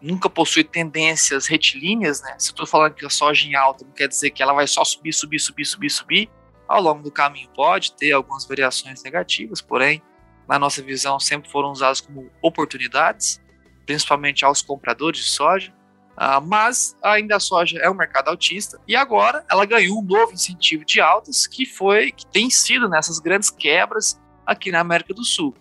nunca 0.00 0.28
possui 0.28 0.64
tendências 0.64 1.46
retilíneas, 1.46 2.20
né? 2.22 2.34
Se 2.38 2.50
eu 2.50 2.52
estou 2.52 2.66
falando 2.66 2.94
que 2.94 3.06
a 3.06 3.10
soja 3.10 3.46
em 3.46 3.54
alta, 3.54 3.84
não 3.84 3.92
quer 3.92 4.08
dizer 4.08 4.30
que 4.30 4.42
ela 4.42 4.52
vai 4.52 4.66
só 4.66 4.84
subir, 4.84 5.12
subir, 5.12 5.38
subir, 5.38 5.64
subir, 5.64 5.90
subir. 5.90 6.30
Ao 6.66 6.82
longo 6.82 7.02
do 7.02 7.10
caminho 7.10 7.48
pode 7.54 7.92
ter 7.92 8.12
algumas 8.12 8.44
variações 8.44 9.02
negativas, 9.02 9.62
porém, 9.62 10.02
na 10.46 10.58
nossa 10.58 10.82
visão, 10.82 11.18
sempre 11.18 11.50
foram 11.50 11.72
usadas 11.72 12.00
como 12.00 12.30
oportunidades, 12.42 13.40
principalmente 13.86 14.44
aos 14.44 14.60
compradores 14.60 15.20
de 15.20 15.30
soja. 15.30 15.72
Uh, 16.18 16.44
mas 16.44 16.96
ainda 17.00 17.36
a 17.36 17.40
soja 17.40 17.78
é 17.78 17.88
um 17.88 17.94
mercado 17.94 18.28
altista 18.28 18.80
e 18.88 18.96
agora 18.96 19.44
ela 19.48 19.64
ganhou 19.64 20.00
um 20.00 20.02
novo 20.02 20.32
incentivo 20.32 20.84
de 20.84 21.00
altas 21.00 21.46
que 21.46 21.64
foi 21.64 22.10
que 22.10 22.26
tem 22.26 22.50
sido 22.50 22.88
nessas 22.88 23.20
grandes 23.20 23.50
quebras 23.50 24.20
aqui 24.44 24.72
na 24.72 24.80
América 24.80 25.14
do 25.14 25.24
Sul. 25.24 25.54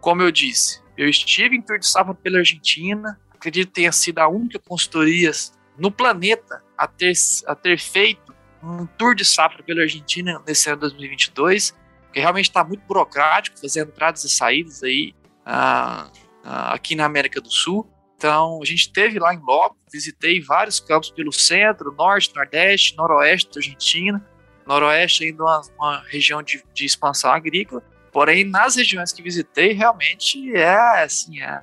Como 0.00 0.22
eu 0.22 0.32
disse, 0.32 0.80
eu 0.96 1.06
estive 1.06 1.54
em 1.54 1.60
tour 1.60 1.78
de 1.78 1.86
safra 1.86 2.14
pela 2.14 2.38
Argentina, 2.38 3.20
acredito 3.30 3.68
que 3.68 3.74
tenha 3.74 3.92
sido 3.92 4.20
a 4.20 4.28
única 4.28 4.58
consultoria 4.58 5.32
no 5.76 5.90
planeta 5.90 6.62
a 6.78 6.86
ter, 6.86 7.12
a 7.46 7.54
ter 7.54 7.78
feito 7.78 8.34
um 8.62 8.86
tour 8.86 9.14
de 9.14 9.24
safra 9.24 9.62
pela 9.62 9.82
Argentina 9.82 10.42
nesse 10.46 10.70
ano 10.70 10.80
2022, 10.80 11.74
que 12.10 12.20
realmente 12.20 12.48
está 12.48 12.64
muito 12.64 12.82
burocrático, 12.86 13.60
fazendo 13.60 13.88
entradas 13.88 14.24
e 14.24 14.30
saídas 14.30 14.82
aí 14.82 15.14
uh, 15.46 16.06
uh, 16.42 16.72
aqui 16.72 16.94
na 16.94 17.04
América 17.04 17.38
do 17.38 17.50
Sul. 17.50 17.86
Então, 18.20 18.60
a 18.62 18.66
gente 18.66 18.92
teve 18.92 19.18
lá 19.18 19.32
em 19.32 19.38
loco, 19.38 19.78
visitei 19.90 20.42
vários 20.42 20.78
campos 20.78 21.10
pelo 21.10 21.32
centro, 21.32 21.90
norte, 21.96 22.30
nordeste, 22.36 22.94
noroeste 22.94 23.50
da 23.50 23.60
Argentina, 23.60 24.22
noroeste 24.66 25.24
ainda 25.24 25.42
uma, 25.42 25.62
uma 25.78 26.02
região 26.06 26.42
de, 26.42 26.62
de, 26.74 26.84
expansão 26.84 27.32
agrícola. 27.32 27.82
Porém, 28.12 28.44
nas 28.44 28.76
regiões 28.76 29.10
que 29.10 29.22
visitei, 29.22 29.72
realmente 29.72 30.54
é 30.54 31.02
assim, 31.02 31.40
é, 31.40 31.62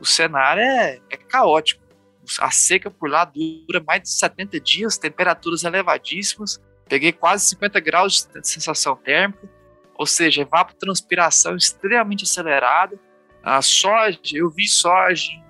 o 0.00 0.04
cenário 0.04 0.60
é, 0.60 0.98
é 1.08 1.16
caótico 1.16 1.80
a 2.40 2.50
seca 2.50 2.90
por 2.90 3.08
lá 3.08 3.24
dura 3.24 3.80
mais 3.86 4.02
de 4.02 4.10
70 4.10 4.58
dias, 4.58 4.98
temperaturas 4.98 5.62
elevadíssimas. 5.62 6.60
Peguei 6.88 7.12
quase 7.12 7.46
50 7.46 7.78
graus 7.78 8.28
de 8.34 8.48
sensação 8.48 8.96
térmica, 8.96 9.48
ou 9.94 10.04
seja, 10.06 10.42
evapotranspiração 10.42 11.54
extremamente 11.54 12.24
acelerada. 12.24 12.98
A 13.40 13.62
soja, 13.62 14.18
eu 14.32 14.50
vi 14.50 14.66
soja 14.66 15.41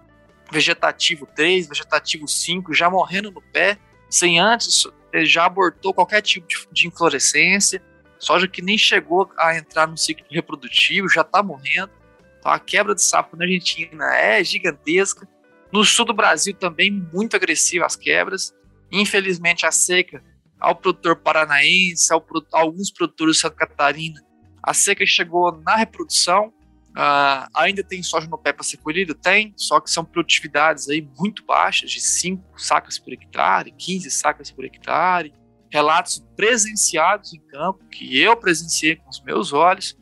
vegetativo 0.53 1.27
3, 1.35 1.69
vegetativo 1.69 2.29
5, 2.29 2.75
já 2.75 2.91
morrendo 2.91 3.31
no 3.31 3.41
pé, 3.41 3.79
sem 4.11 4.39
antes 4.39 4.87
já 5.25 5.45
abortou 5.45 5.93
qualquer 5.93 6.23
tipo 6.23 6.47
de, 6.47 6.57
de 6.71 6.89
inflorescência. 6.89 7.83
Soja 8.19 8.47
que 8.47 8.63
nem 8.63 8.79
chegou 8.79 9.31
a 9.39 9.57
entrar 9.57 9.87
no 9.87 9.97
ciclo 9.97 10.25
reprodutivo, 10.31 11.09
já 11.09 11.23
está 11.23 11.43
morrendo. 11.43 11.91
Então 12.39 12.53
a 12.53 12.59
quebra 12.59 12.95
de 12.95 13.03
safra 13.03 13.37
na 13.37 13.45
Argentina 13.45 14.15
é 14.15 14.43
gigantesca. 14.43 15.29
No 15.73 15.85
sul 15.85 16.05
do 16.05 16.15
Brasil 16.15 16.55
também 16.55 16.91
muito 16.91 17.35
agressivo 17.37 17.85
as 17.85 17.97
quebras. 17.97 18.55
Infelizmente 18.91 19.67
a 19.67 19.73
seca 19.73 20.23
ao 20.61 20.77
produtor 20.77 21.17
paranaense, 21.17 22.13
ao, 22.13 22.25
alguns 22.53 22.91
produtores 22.91 23.37
de 23.37 23.43
Santa 23.43 23.57
Catarina, 23.57 24.23
a 24.63 24.73
seca 24.73 25.05
chegou 25.05 25.51
na 25.61 25.75
reprodução. 25.75 26.53
Uh, 26.93 27.49
ainda 27.55 27.83
tem 27.83 28.03
soja 28.03 28.27
no 28.27 28.37
pé 28.37 28.53
para 28.53 28.63
ser 28.63 28.77
colhido? 28.77 29.15
Tem, 29.15 29.55
só 29.57 29.81
que 29.81 29.91
são 29.91 30.05
produtividades 30.05 30.89
aí 30.91 31.07
muito 31.19 31.45
baixas, 31.45 31.91
de 31.91 32.01
5 32.01 32.61
sacas 32.61 32.99
por 32.99 33.13
hectare, 33.13 33.73
15 33.73 34.11
sacas 34.11 34.51
por 34.51 34.65
hectare. 34.65 35.33
Relatos 35.71 36.23
presenciados 36.37 37.33
em 37.33 37.41
campo, 37.41 37.83
que 37.87 38.21
eu 38.21 38.37
presenciei 38.37 38.97
com 38.97 39.09
os 39.09 39.23
meus 39.23 39.55
olhos. 39.55 39.97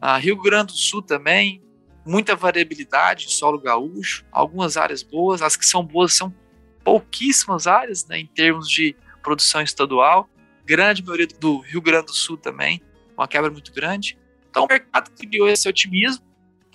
Uh, 0.00 0.16
Rio 0.20 0.40
Grande 0.40 0.72
do 0.72 0.78
Sul 0.78 1.02
também, 1.02 1.60
muita 2.06 2.36
variabilidade 2.36 3.26
de 3.26 3.32
solo 3.32 3.60
gaúcho, 3.60 4.24
algumas 4.30 4.76
áreas 4.76 5.02
boas, 5.02 5.42
as 5.42 5.56
que 5.56 5.66
são 5.66 5.84
boas 5.84 6.14
são 6.14 6.32
pouquíssimas 6.84 7.66
áreas, 7.66 8.06
né, 8.06 8.20
em 8.20 8.26
termos 8.26 8.68
de 8.68 8.94
produção 9.24 9.60
estadual, 9.60 10.30
grande 10.64 11.02
maioria 11.02 11.26
do 11.26 11.58
Rio 11.58 11.82
Grande 11.82 12.06
do 12.06 12.14
Sul 12.14 12.36
também, 12.36 12.80
uma 13.16 13.26
quebra 13.26 13.50
muito 13.50 13.72
grande. 13.72 14.16
Então 14.48 14.64
o 14.64 14.68
mercado 14.68 15.10
criou 15.10 15.48
esse 15.48 15.68
otimismo 15.68 16.27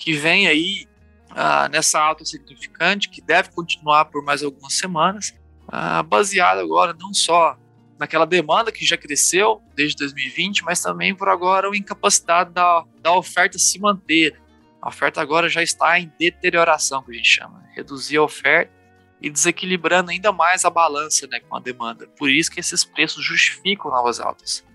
que 0.04 0.12
vem 0.12 0.48
aí 0.48 0.86
ah, 1.30 1.70
nessa 1.70 1.98
alta 1.98 2.26
significante, 2.26 3.08
que 3.08 3.22
deve 3.22 3.52
continuar 3.52 4.06
por 4.06 4.22
mais 4.22 4.44
algumas 4.44 4.74
semanas, 4.74 5.34
ah, 5.66 6.04
baseado 6.04 6.60
agora 6.60 6.94
não 7.00 7.14
só 7.14 7.58
naquela 7.98 8.26
demanda 8.26 8.70
que 8.70 8.86
já 8.86 8.98
cresceu 8.98 9.62
desde 9.74 9.96
2020, 10.00 10.66
mas 10.66 10.82
também 10.82 11.16
por 11.16 11.30
agora 11.30 11.70
a 11.70 11.78
incapacidade 11.78 12.52
da, 12.52 12.84
da 13.02 13.14
oferta 13.14 13.58
se 13.58 13.80
manter. 13.80 14.38
A 14.82 14.90
oferta 14.90 15.22
agora 15.22 15.48
já 15.48 15.64
está 15.64 15.98
em 15.98 16.12
deterioração, 16.20 17.02
que 17.02 17.12
a 17.12 17.16
gente 17.16 17.30
chama. 17.30 17.60
Né? 17.60 17.72
Reduzir 17.78 18.18
a 18.18 18.24
oferta 18.24 18.74
e 19.22 19.30
desequilibrando 19.30 20.12
ainda 20.12 20.34
mais 20.34 20.66
a 20.66 20.70
balança 20.70 21.26
né, 21.28 21.40
com 21.40 21.56
a 21.56 21.62
demanda. 21.62 22.08
Por 22.18 22.30
isso 22.30 22.52
que 22.52 22.60
esses 22.60 22.84
preços 22.84 23.24
justificam 23.24 23.90
novas 23.90 24.20
altas. 24.20 24.66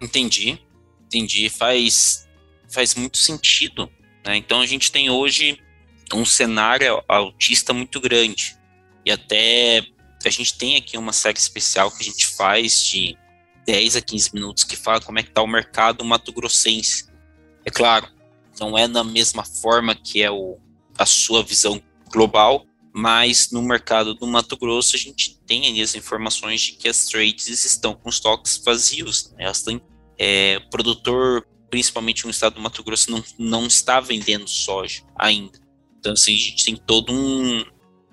Entendi, 0.00 0.64
entendi. 1.06 1.48
Faz, 1.48 2.28
faz 2.72 2.94
muito 2.94 3.18
sentido. 3.18 3.90
Né? 4.30 4.36
Então 4.36 4.60
a 4.60 4.66
gente 4.66 4.92
tem 4.92 5.10
hoje 5.10 5.58
um 6.14 6.24
cenário 6.24 7.02
autista 7.08 7.72
muito 7.72 8.00
grande. 8.00 8.56
E 9.04 9.10
até 9.10 9.84
a 10.24 10.30
gente 10.30 10.56
tem 10.56 10.76
aqui 10.76 10.96
uma 10.96 11.12
série 11.12 11.38
especial 11.38 11.90
que 11.90 12.02
a 12.02 12.06
gente 12.06 12.26
faz 12.28 12.84
de 12.84 13.18
10 13.66 13.96
a 13.96 14.00
15 14.00 14.34
minutos 14.34 14.64
que 14.64 14.76
fala 14.76 15.00
como 15.00 15.18
é 15.18 15.22
que 15.22 15.30
está 15.30 15.42
o 15.42 15.48
mercado 15.48 16.04
mato-grossense. 16.04 17.08
É 17.64 17.70
claro, 17.70 18.08
não 18.60 18.78
é 18.78 18.86
na 18.86 19.02
mesma 19.02 19.44
forma 19.44 19.94
que 19.94 20.22
é 20.22 20.30
o, 20.30 20.58
a 20.96 21.06
sua 21.06 21.42
visão 21.42 21.82
global, 22.12 22.64
mas 22.92 23.50
no 23.50 23.62
mercado 23.62 24.14
do 24.14 24.26
Mato 24.26 24.56
Grosso 24.56 24.94
a 24.94 24.98
gente 24.98 25.38
tem 25.46 25.66
ali 25.66 25.82
as 25.82 25.94
informações 25.94 26.60
de 26.60 26.72
que 26.72 26.88
as 26.88 27.06
trades 27.06 27.64
estão 27.64 27.94
com 27.94 28.08
estoques 28.08 28.58
vazios. 28.58 29.30
Né? 29.32 29.44
Elas 29.44 29.62
têm, 29.62 29.80
é, 30.18 30.60
o 30.64 30.70
produtor, 30.70 31.46
principalmente 31.70 32.24
no 32.24 32.30
estado 32.30 32.54
do 32.54 32.60
Mato 32.60 32.82
Grosso, 32.82 33.10
não, 33.10 33.24
não 33.38 33.66
está 33.66 34.00
vendendo 34.00 34.48
soja 34.48 35.02
ainda. 35.16 35.58
Então, 35.98 36.12
assim, 36.12 36.34
a 36.34 36.38
gente 36.38 36.64
tem 36.64 36.76
todo 36.76 37.12
um, 37.12 37.64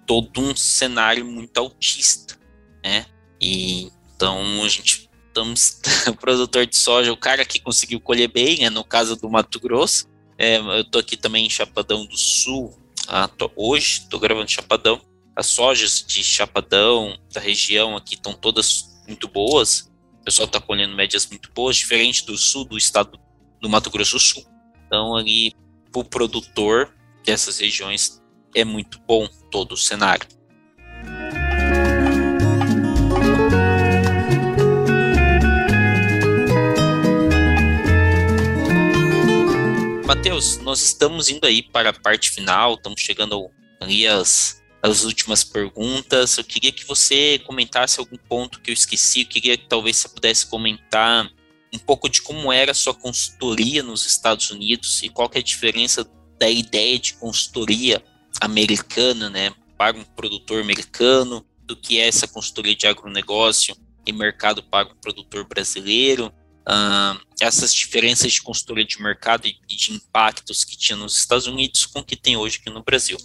todo 0.05 0.39
um 0.39 0.55
cenário 0.55 1.25
muito 1.25 1.57
autista, 1.57 2.39
né? 2.83 3.05
E 3.41 3.91
então 4.15 4.63
a 4.63 4.69
gente 4.69 5.09
estamos 5.27 5.79
o 6.07 6.15
produtor 6.15 6.65
de 6.65 6.75
soja, 6.75 7.11
o 7.11 7.17
cara 7.17 7.45
que 7.45 7.59
conseguiu 7.59 7.99
colher 7.99 8.27
bem, 8.27 8.59
né, 8.59 8.69
no 8.69 8.83
caso 8.83 9.15
do 9.15 9.29
Mato 9.29 9.59
Grosso. 9.59 10.07
É, 10.37 10.57
eu 10.57 10.83
tô 10.83 10.99
aqui 10.99 11.17
também 11.17 11.45
em 11.45 11.49
Chapadão 11.49 12.05
do 12.05 12.17
Sul, 12.17 12.77
ah, 13.07 13.27
tô, 13.27 13.49
hoje 13.55 14.01
estou 14.01 14.19
gravando 14.19 14.51
Chapadão. 14.51 15.01
As 15.35 15.47
sojas 15.47 16.03
de 16.05 16.23
Chapadão 16.23 17.17
da 17.31 17.39
região 17.39 17.95
aqui 17.95 18.15
estão 18.15 18.33
todas 18.33 19.01
muito 19.07 19.27
boas. 19.27 19.89
O 20.19 20.23
pessoal 20.25 20.45
está 20.45 20.59
colhendo 20.59 20.95
médias 20.95 21.25
muito 21.27 21.49
boas, 21.53 21.77
diferente 21.77 22.25
do 22.25 22.37
sul 22.37 22.65
do 22.65 22.77
estado 22.77 23.17
do 23.61 23.69
Mato 23.69 23.89
Grosso 23.89 24.13
do 24.13 24.19
Sul. 24.19 24.45
Então 24.85 25.15
ali 25.15 25.53
para 25.91 26.01
o 26.01 26.03
produtor 26.03 26.93
dessas 27.25 27.59
regiões 27.59 28.21
é 28.55 28.63
muito 28.63 28.99
bom 29.07 29.27
todo 29.51 29.73
o 29.73 29.77
cenário. 29.77 30.27
Matheus, 40.05 40.57
nós 40.59 40.81
estamos 40.81 41.29
indo 41.29 41.45
aí 41.45 41.61
para 41.61 41.89
a 41.89 41.93
parte 41.93 42.31
final, 42.31 42.75
estamos 42.75 43.01
chegando 43.01 43.51
ali 43.79 44.07
às, 44.07 44.63
às 44.81 45.03
últimas 45.03 45.43
perguntas. 45.43 46.37
Eu 46.37 46.45
queria 46.45 46.71
que 46.71 46.85
você 46.85 47.39
comentasse 47.39 47.99
algum 47.99 48.17
ponto 48.17 48.61
que 48.61 48.71
eu 48.71 48.73
esqueci, 48.73 49.21
eu 49.21 49.27
queria 49.27 49.57
que 49.57 49.67
talvez 49.67 49.97
você 49.97 50.07
pudesse 50.07 50.45
comentar 50.45 51.29
um 51.77 51.79
pouco 51.79 52.09
de 52.09 52.21
como 52.21 52.51
era 52.51 52.71
a 52.71 52.75
sua 52.75 52.93
consultoria 52.93 53.83
nos 53.83 54.05
Estados 54.05 54.49
Unidos 54.49 55.01
e 55.03 55.09
qual 55.09 55.29
é 55.33 55.39
a 55.39 55.43
diferença 55.43 56.09
da 56.39 56.49
ideia 56.49 56.97
de 56.99 57.13
consultoria 57.13 58.03
americana, 58.41 59.29
né, 59.29 59.53
para 59.77 59.95
um 59.95 60.03
produtor 60.03 60.61
americano, 60.61 61.45
do 61.63 61.75
que 61.75 61.99
é 61.99 62.07
essa 62.07 62.27
consultoria 62.27 62.75
de 62.75 62.87
agronegócio 62.87 63.75
e 64.05 64.11
mercado 64.11 64.63
para 64.63 64.87
um 64.87 64.95
produtor 64.95 65.45
brasileiro, 65.45 66.27
uh, 66.27 67.19
essas 67.41 67.73
diferenças 67.73 68.31
de 68.31 68.41
consultoria 68.41 68.85
de 68.85 69.01
mercado 69.01 69.47
e 69.47 69.75
de 69.75 69.93
impactos 69.93 70.63
que 70.63 70.77
tinha 70.77 70.95
nos 70.95 71.17
Estados 71.17 71.45
Unidos 71.45 71.85
com 71.85 71.99
o 71.99 72.03
que 72.03 72.15
tem 72.15 72.37
hoje 72.37 72.59
aqui 72.59 72.69
no 72.69 72.83
Brasil. 72.83 73.17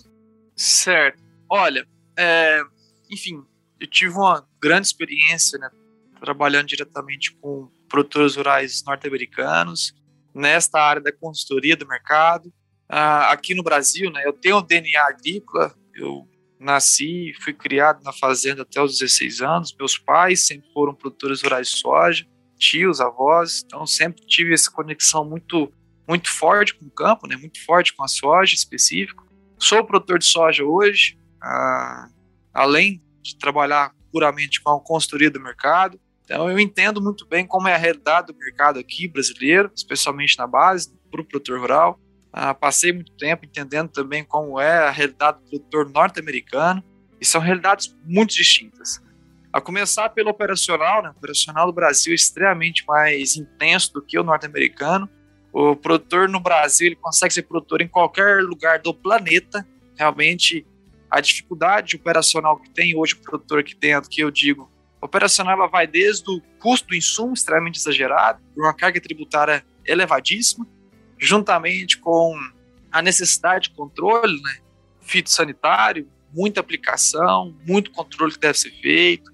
Certo. 0.57 1.23
Olha, 1.49 1.87
é, 2.19 2.61
enfim, 3.11 3.43
eu 3.81 3.87
tive 3.87 4.15
uma 4.15 4.47
grande 4.61 4.89
experiência 4.89 5.59
né, 5.59 5.71
trabalhando 6.21 6.67
diretamente 6.67 7.33
com 7.37 7.71
produtores 7.93 8.37
rurais 8.37 8.83
norte-americanos 8.85 9.95
nesta 10.35 10.81
área 10.81 11.03
da 11.03 11.13
consultoria 11.13 11.77
do 11.77 11.87
mercado 11.87 12.51
ah, 12.95 13.33
aqui 13.33 13.55
no 13.55 13.63
Brasil, 13.63 14.11
né, 14.11 14.23
eu 14.27 14.35
tenho 14.35 14.61
DNA 14.61 15.03
agrícola, 15.03 15.75
eu 15.95 16.29
nasci, 16.61 17.33
fui 17.41 17.55
criado 17.55 18.05
na 18.05 18.13
fazenda 18.13 18.63
até 18.63 18.83
os 18.83 18.99
16 18.99 19.41
anos, 19.41 19.75
meus 19.79 19.97
pais 19.97 20.47
sempre 20.47 20.71
foram 20.75 20.95
produtores 20.95 21.41
rurais 21.41 21.69
de 21.71 21.79
soja, 21.79 22.27
tios, 22.59 23.01
avós, 23.01 23.63
então 23.65 23.87
sempre 23.87 24.27
tive 24.27 24.53
essa 24.53 24.71
conexão 24.71 25.25
muito 25.25 25.73
muito 26.07 26.29
forte 26.29 26.75
com 26.75 26.85
o 26.85 26.91
campo, 26.91 27.27
né, 27.27 27.35
muito 27.37 27.65
forte 27.65 27.95
com 27.95 28.05
a 28.05 28.09
soja 28.09 28.55
específico. 28.55 29.27
Sou 29.59 29.83
produtor 29.87 30.19
de 30.19 30.27
soja 30.27 30.63
hoje, 30.63 31.17
ah, 31.43 32.11
além 32.53 33.03
de 33.23 33.39
trabalhar 33.39 33.95
puramente 34.11 34.61
com 34.61 34.71
a 34.71 34.81
consultoria 34.81 35.31
do 35.31 35.41
mercado, 35.41 35.99
então 36.25 36.51
eu 36.51 36.59
entendo 36.59 37.01
muito 37.01 37.27
bem 37.27 37.47
como 37.47 37.69
é 37.69 37.75
a 37.75 37.79
realidade 37.79 38.29
do 38.29 38.39
mercado 38.39 38.79
aqui 38.79 39.09
brasileiro, 39.09 39.71
especialmente 39.75 40.39
na 40.39 40.47
base, 40.47 40.93
para 41.11 41.21
o 41.21 41.25
produtor 41.25 41.61
rural. 41.61 42.01
Ah, 42.33 42.55
passei 42.55 42.93
muito 42.93 43.13
tempo 43.13 43.45
entendendo 43.45 43.91
também 43.91 44.25
como 44.25 44.59
é 44.59 44.79
a 44.79 44.91
realidade 44.91 45.39
do 45.39 45.51
produtor 45.51 45.91
norte-americano, 45.91 46.83
e 47.21 47.25
são 47.25 47.41
realidades 47.41 47.95
muito 48.05 48.35
distintas. 48.35 49.01
A 49.53 49.61
começar 49.61 50.09
pelo 50.09 50.31
operacional, 50.31 51.03
né? 51.03 51.11
o 51.11 51.13
operacional 51.13 51.67
do 51.67 51.73
Brasil 51.73 52.13
é 52.13 52.15
extremamente 52.15 52.85
mais 52.87 53.37
intenso 53.37 53.93
do 53.93 54.03
que 54.03 54.19
o 54.19 54.25
norte-americano. 54.25 55.09
O 55.53 55.77
produtor 55.77 56.27
no 56.27 56.41
Brasil 56.41 56.87
ele 56.87 56.97
consegue 56.97 57.35
ser 57.35 57.43
produtor 57.43 57.83
em 57.83 57.87
qualquer 57.87 58.43
lugar 58.43 58.79
do 58.81 58.95
planeta. 58.95 59.67
Realmente, 59.95 60.67
a 61.11 61.21
dificuldade 61.21 61.97
operacional 61.97 62.59
que 62.59 62.71
tem 62.71 62.97
hoje 62.97 63.13
o 63.13 63.19
produtor 63.19 63.61
aqui 63.61 63.75
dentro, 63.75 64.09
que 64.09 64.23
eu 64.23 64.31
digo, 64.31 64.73
operacional 65.03 65.55
ela 65.55 65.67
vai 65.67 65.87
desde 65.87 66.31
o 66.31 66.41
custo 66.61 66.89
do 66.89 66.95
insumo 66.95 67.35
extremamente 67.35 67.79
exagerado, 67.79 68.41
uma 68.57 68.73
carga 68.73 69.01
tributária 69.01 69.67
elevadíssima, 69.85 70.67
juntamente 71.19 71.99
com 71.99 72.39
a 72.91 73.03
necessidade 73.03 73.69
de 73.69 73.75
controle 73.75 74.41
né, 74.41 74.59
fitossanitário, 75.01 76.09
muita 76.33 76.61
aplicação, 76.61 77.55
muito 77.67 77.91
controle 77.91 78.33
que 78.33 78.39
deve 78.39 78.59
ser 78.59 78.71
feito. 78.71 79.31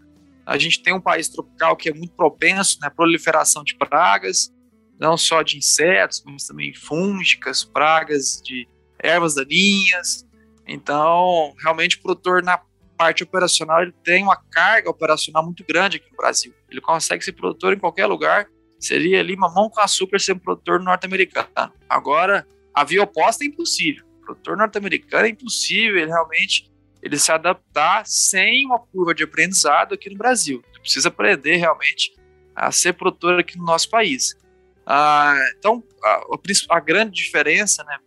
A 0.47 0.57
gente 0.57 0.83
tem 0.83 0.95
um 0.95 1.01
país 1.01 1.29
tropical 1.29 1.77
que 1.77 1.91
é 1.91 1.95
muito 1.95 2.15
propenso 2.15 2.79
à 2.83 2.87
né, 2.87 2.93
proliferação 2.95 3.63
de 3.63 3.77
pragas, 3.77 4.51
não 4.99 5.17
só 5.17 5.43
de 5.43 5.59
insetos, 5.59 6.23
mas 6.27 6.45
também 6.45 6.75
fúngicas, 6.75 7.63
pragas 7.63 8.41
de 8.43 8.67
ervas 8.99 9.35
daninhas. 9.35 10.27
Então, 10.67 11.55
realmente, 11.63 11.97
o 11.97 12.03
produtor 12.03 12.43
na 12.43 12.59
parte 12.99 13.23
operacional 13.23 13.83
ele 13.83 13.95
tem 14.03 14.25
uma 14.25 14.37
carga 14.37 14.91
operacional 14.91 15.45
muito 15.45 15.65
grande 15.65 15.99
aqui 15.99 16.11
no 16.11 16.17
Brasil. 16.17 16.53
Ele 16.69 16.81
consegue 16.81 17.25
ser 17.25 17.33
produtor 17.33 17.73
em 17.73 17.79
qualquer 17.79 18.07
lugar 18.07 18.49
seria 18.79 19.21
ali 19.21 19.37
mamão 19.37 19.69
com 19.69 19.81
açúcar 19.81 20.19
ser 20.19 20.35
um 20.35 20.39
produtor 20.39 20.81
norte-americano. 20.81 21.49
Agora, 21.89 22.47
a 22.73 22.85
via 22.85 23.03
oposta 23.03 23.45
é 23.45 23.49
impossível. 23.49 24.05
O 24.21 24.27
produtor 24.27 24.57
norte-americano 24.57 25.27
é 25.27 25.31
impossível 25.31 25.97
ele 25.97 26.07
realmente 26.07 26.71
ele 27.03 27.19
se 27.19 27.31
adaptar 27.31 28.05
sem 28.07 28.67
uma 28.67 28.79
curva 28.79 29.15
de 29.15 29.23
aprendizado 29.23 29.95
aqui 29.95 30.11
no 30.11 30.17
Brasil. 30.17 30.63
Ele 30.71 30.81
precisa 30.81 31.09
aprender 31.09 31.57
realmente 31.57 32.13
a 32.55 32.73
ser 32.73 32.93
produtor 32.93 33.39
aqui 33.39 33.57
no 33.57 33.65
nosso 33.65 33.89
país. 33.89 34.37
Ah, 34.85 35.37
então, 35.57 35.83
a, 36.03 36.25
a, 36.71 36.81
grande 36.81 37.13
diferença 37.13 37.85
né, 37.85 37.99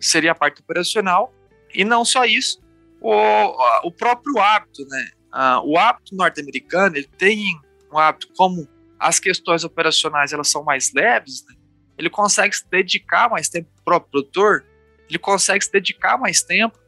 seria 0.00 0.32
a 0.32 0.34
parte 0.34 0.60
operacional, 0.60 1.32
e 1.72 1.84
não 1.84 2.04
só 2.04 2.24
isso, 2.24 2.60
o, 3.04 3.88
o 3.88 3.92
próprio 3.92 4.38
hábito. 4.38 4.86
Né? 4.88 5.10
Ah, 5.30 5.60
o 5.62 5.76
hábito 5.76 6.16
norte-americano 6.16 6.96
ele 6.96 7.08
tem 7.18 7.60
um 7.92 7.98
hábito 7.98 8.28
como 8.34 8.66
as 8.98 9.18
questões 9.18 9.62
operacionais 9.64 10.32
elas 10.32 10.48
são 10.48 10.64
mais 10.64 10.92
leves, 10.94 11.44
né? 11.46 11.54
ele 11.98 12.08
consegue 12.08 12.56
se 12.56 12.66
dedicar 12.68 13.28
mais 13.28 13.48
tempo 13.48 13.68
para 13.84 13.96
o 13.96 14.00
produtor, 14.00 14.64
ele 15.08 15.18
consegue 15.18 15.62
se 15.64 15.70
dedicar 15.70 16.16
mais 16.16 16.42
tempo 16.42 16.78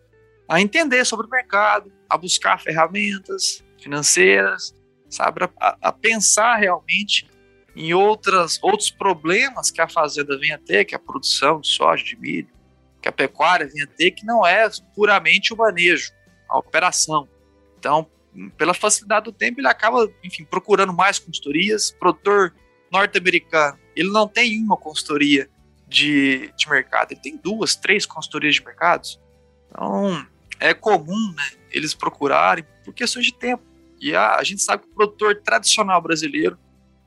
a 0.49 0.61
entender 0.61 1.05
sobre 1.05 1.27
o 1.27 1.31
mercado, 1.31 1.93
a 2.09 2.17
buscar 2.17 2.61
ferramentas 2.61 3.63
financeiras, 3.79 4.75
sabe, 5.11 5.45
a, 5.61 5.77
a 5.83 5.93
pensar 5.93 6.57
realmente 6.57 7.29
em 7.75 7.93
outras, 7.93 8.59
outros 8.63 8.91
problemas 8.91 9.71
que 9.71 9.83
a 9.83 9.89
fazenda 9.89 10.39
vem 10.39 10.53
a 10.53 10.59
ter, 10.59 10.87
que 10.87 10.95
a 10.95 10.99
produção 10.99 11.61
de 11.61 11.69
soja, 11.69 12.03
de 12.03 12.17
milho, 12.17 12.49
que 13.07 13.09
a 13.09 13.13
pecuária 13.13 13.69
vem 13.73 13.85
a 13.85 13.87
ter, 13.87 14.11
que 14.11 14.27
não 14.27 14.45
é 14.45 14.69
puramente 14.95 15.55
o 15.55 15.57
manejo, 15.57 16.13
a 16.49 16.59
operação. 16.59 17.29
Então, 17.79 18.07
pela 18.59 18.75
facilidade 18.75 19.27
do 19.27 19.33
tempo, 19.33 19.61
ele 19.61 19.69
acaba, 19.69 20.11
enfim, 20.25 20.45
procurando 20.45 20.93
mais 20.93 21.19
consultorias. 21.19 21.93
Produtor 21.93 22.53
norte-americano, 22.91 23.79
ele 23.95 24.11
não 24.11 24.27
tem 24.27 24.61
uma 24.61 24.77
consultoria 24.77 25.49
de, 25.87 26.53
de 26.57 26.69
mercado, 26.69 27.13
ele 27.13 27.21
tem 27.21 27.37
duas, 27.37 27.77
três 27.77 28.05
consultorias 28.05 28.57
de 28.57 28.65
mercados. 28.65 29.21
Então, 29.69 30.27
é 30.59 30.75
comum 30.75 31.33
né, 31.37 31.51
eles 31.71 31.95
procurarem 31.95 32.65
por 32.85 32.93
questões 32.93 33.27
de 33.27 33.33
tempo. 33.33 33.63
E 34.01 34.17
a, 34.17 34.35
a 34.35 34.43
gente 34.43 34.63
sabe 34.63 34.83
que 34.83 34.89
o 34.89 34.95
produtor 34.95 35.41
tradicional 35.43 36.03
brasileiro, 36.03 36.59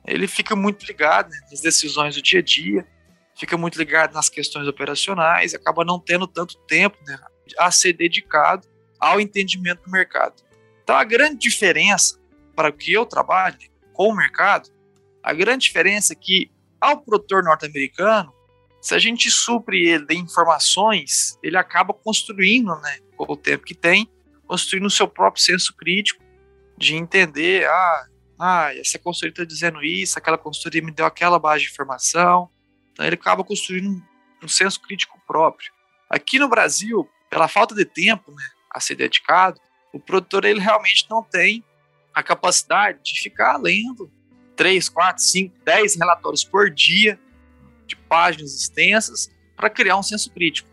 ele 0.06 0.26
fica 0.26 0.56
muito 0.56 0.86
ligado 0.86 1.28
né, 1.28 1.38
nas 1.50 1.60
decisões 1.60 2.14
do 2.14 2.22
dia 2.22 2.40
a 2.40 2.42
dia, 2.42 2.86
fica 3.40 3.56
muito 3.56 3.78
ligado 3.78 4.12
nas 4.12 4.28
questões 4.28 4.68
operacionais, 4.68 5.54
acaba 5.54 5.82
não 5.82 5.98
tendo 5.98 6.26
tanto 6.26 6.58
tempo 6.66 6.98
né, 7.06 7.18
a 7.58 7.70
ser 7.70 7.94
dedicado 7.94 8.68
ao 9.00 9.18
entendimento 9.18 9.82
do 9.84 9.90
mercado. 9.90 10.42
Então, 10.82 10.94
a 10.94 11.04
grande 11.04 11.38
diferença 11.38 12.20
para 12.54 12.68
o 12.68 12.72
que 12.72 12.92
eu 12.92 13.06
trabalho 13.06 13.56
com 13.94 14.08
o 14.08 14.14
mercado, 14.14 14.68
a 15.22 15.32
grande 15.32 15.64
diferença 15.64 16.12
é 16.12 16.16
que 16.16 16.50
ao 16.78 17.00
produtor 17.00 17.42
norte-americano, 17.42 18.30
se 18.78 18.94
a 18.94 18.98
gente 18.98 19.30
supre 19.30 19.88
ele 19.88 20.04
de 20.04 20.16
informações, 20.16 21.38
ele 21.42 21.56
acaba 21.56 21.94
construindo, 21.94 22.74
né, 22.80 22.98
com 23.16 23.32
o 23.32 23.36
tempo 23.36 23.64
que 23.64 23.74
tem, 23.74 24.06
construindo 24.46 24.84
o 24.84 24.90
seu 24.90 25.08
próprio 25.08 25.42
senso 25.42 25.74
crítico 25.74 26.22
de 26.76 26.94
entender, 26.94 27.66
ah, 27.66 28.06
ah 28.38 28.74
essa 28.76 28.98
consultoria 28.98 29.32
está 29.32 29.44
dizendo 29.44 29.82
isso, 29.82 30.18
aquela 30.18 30.36
consultoria 30.36 30.82
me 30.82 30.92
deu 30.92 31.06
aquela 31.06 31.38
base 31.38 31.64
de 31.64 31.70
informação. 31.70 32.50
Então 33.00 33.06
ele 33.06 33.14
acaba 33.14 33.42
construindo 33.42 34.02
um, 34.42 34.46
senso 34.46 34.78
crítico 34.78 35.18
próprio. 35.26 35.72
Aqui 36.10 36.38
no 36.38 36.50
Brasil, 36.50 37.08
pela 37.30 37.48
falta 37.48 37.74
de 37.74 37.86
tempo 37.86 38.30
né, 38.30 38.44
a 38.70 38.78
ser 38.78 38.94
dedicado, 38.94 39.58
o 39.90 39.98
produtor 39.98 40.44
ele 40.44 40.60
realmente 40.60 41.06
não 41.08 41.22
tem 41.22 41.64
a 42.12 42.22
capacidade 42.22 42.98
de 43.02 43.18
ficar 43.18 43.56
lendo 43.56 44.12
3, 44.54 44.86
4, 44.90 45.22
5, 45.22 45.64
10 45.64 45.96
relatórios 45.96 46.44
por 46.44 46.68
dia 46.70 47.18
de 47.86 47.96
páginas 47.96 48.54
extensas 48.54 49.30
para 49.56 49.70
criar 49.70 49.96
um 49.96 50.02
senso 50.02 50.30
crítico. 50.30 50.68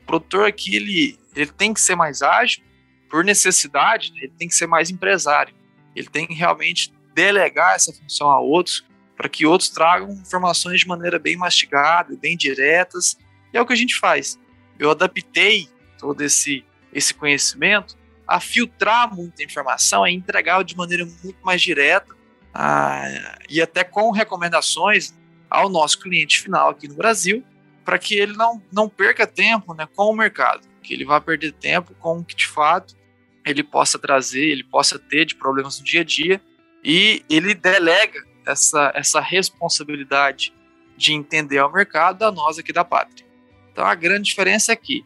O 0.00 0.06
produtor 0.06 0.46
aqui 0.46 0.76
ele, 0.76 1.20
ele 1.34 1.52
tem 1.52 1.74
que 1.74 1.80
ser 1.82 1.94
mais 1.94 2.22
ágil, 2.22 2.64
por 3.10 3.22
necessidade, 3.22 4.14
ele 4.16 4.32
tem 4.38 4.48
que 4.48 4.54
ser 4.54 4.66
mais 4.66 4.88
empresário. 4.88 5.54
Ele 5.94 6.08
tem 6.08 6.26
que 6.26 6.32
realmente 6.32 6.90
delegar 7.14 7.74
essa 7.74 7.92
função 7.92 8.30
a 8.30 8.40
outros 8.40 8.82
para 9.16 9.28
que 9.28 9.46
outros 9.46 9.70
tragam 9.70 10.10
informações 10.10 10.80
de 10.80 10.88
maneira 10.88 11.18
bem 11.18 11.36
mastigada, 11.36 12.16
bem 12.16 12.36
diretas. 12.36 13.16
E 13.52 13.56
é 13.56 13.60
o 13.60 13.66
que 13.66 13.72
a 13.72 13.76
gente 13.76 13.96
faz. 13.96 14.38
Eu 14.78 14.90
adaptei 14.90 15.68
todo 15.98 16.20
esse, 16.20 16.64
esse 16.92 17.14
conhecimento 17.14 17.96
a 18.26 18.40
filtrar 18.40 19.14
muita 19.14 19.42
informação, 19.42 20.04
a 20.04 20.10
entregar 20.10 20.62
de 20.64 20.76
maneira 20.76 21.04
muito 21.04 21.38
mais 21.42 21.62
direta 21.62 22.14
a, 22.52 23.38
e 23.48 23.62
até 23.62 23.84
com 23.84 24.10
recomendações 24.10 25.14
ao 25.48 25.68
nosso 25.68 26.00
cliente 26.00 26.40
final 26.40 26.70
aqui 26.70 26.88
no 26.88 26.94
Brasil, 26.94 27.44
para 27.84 27.98
que 27.98 28.16
ele 28.16 28.32
não, 28.32 28.60
não 28.72 28.88
perca 28.88 29.26
tempo 29.26 29.72
né, 29.72 29.88
com 29.94 30.10
o 30.10 30.16
mercado, 30.16 30.66
que 30.82 30.92
ele 30.92 31.04
vá 31.04 31.20
perder 31.20 31.52
tempo 31.52 31.94
com 32.00 32.18
o 32.18 32.24
que 32.24 32.34
de 32.34 32.46
fato 32.46 32.96
ele 33.44 33.62
possa 33.62 33.96
trazer, 33.96 34.44
ele 34.44 34.64
possa 34.64 34.98
ter 34.98 35.24
de 35.24 35.36
problemas 35.36 35.78
no 35.78 35.84
dia 35.84 36.00
a 36.00 36.04
dia, 36.04 36.42
e 36.82 37.24
ele 37.30 37.54
delega 37.54 38.26
essa, 38.46 38.92
essa 38.94 39.20
responsabilidade 39.20 40.54
de 40.96 41.12
entender 41.12 41.60
o 41.60 41.70
mercado 41.70 42.22
a 42.22 42.32
nós 42.32 42.58
aqui 42.58 42.72
da 42.72 42.84
pátria. 42.84 43.26
Então 43.72 43.84
a 43.84 43.94
grande 43.94 44.22
diferença 44.22 44.72
é 44.72 44.76
que 44.76 45.04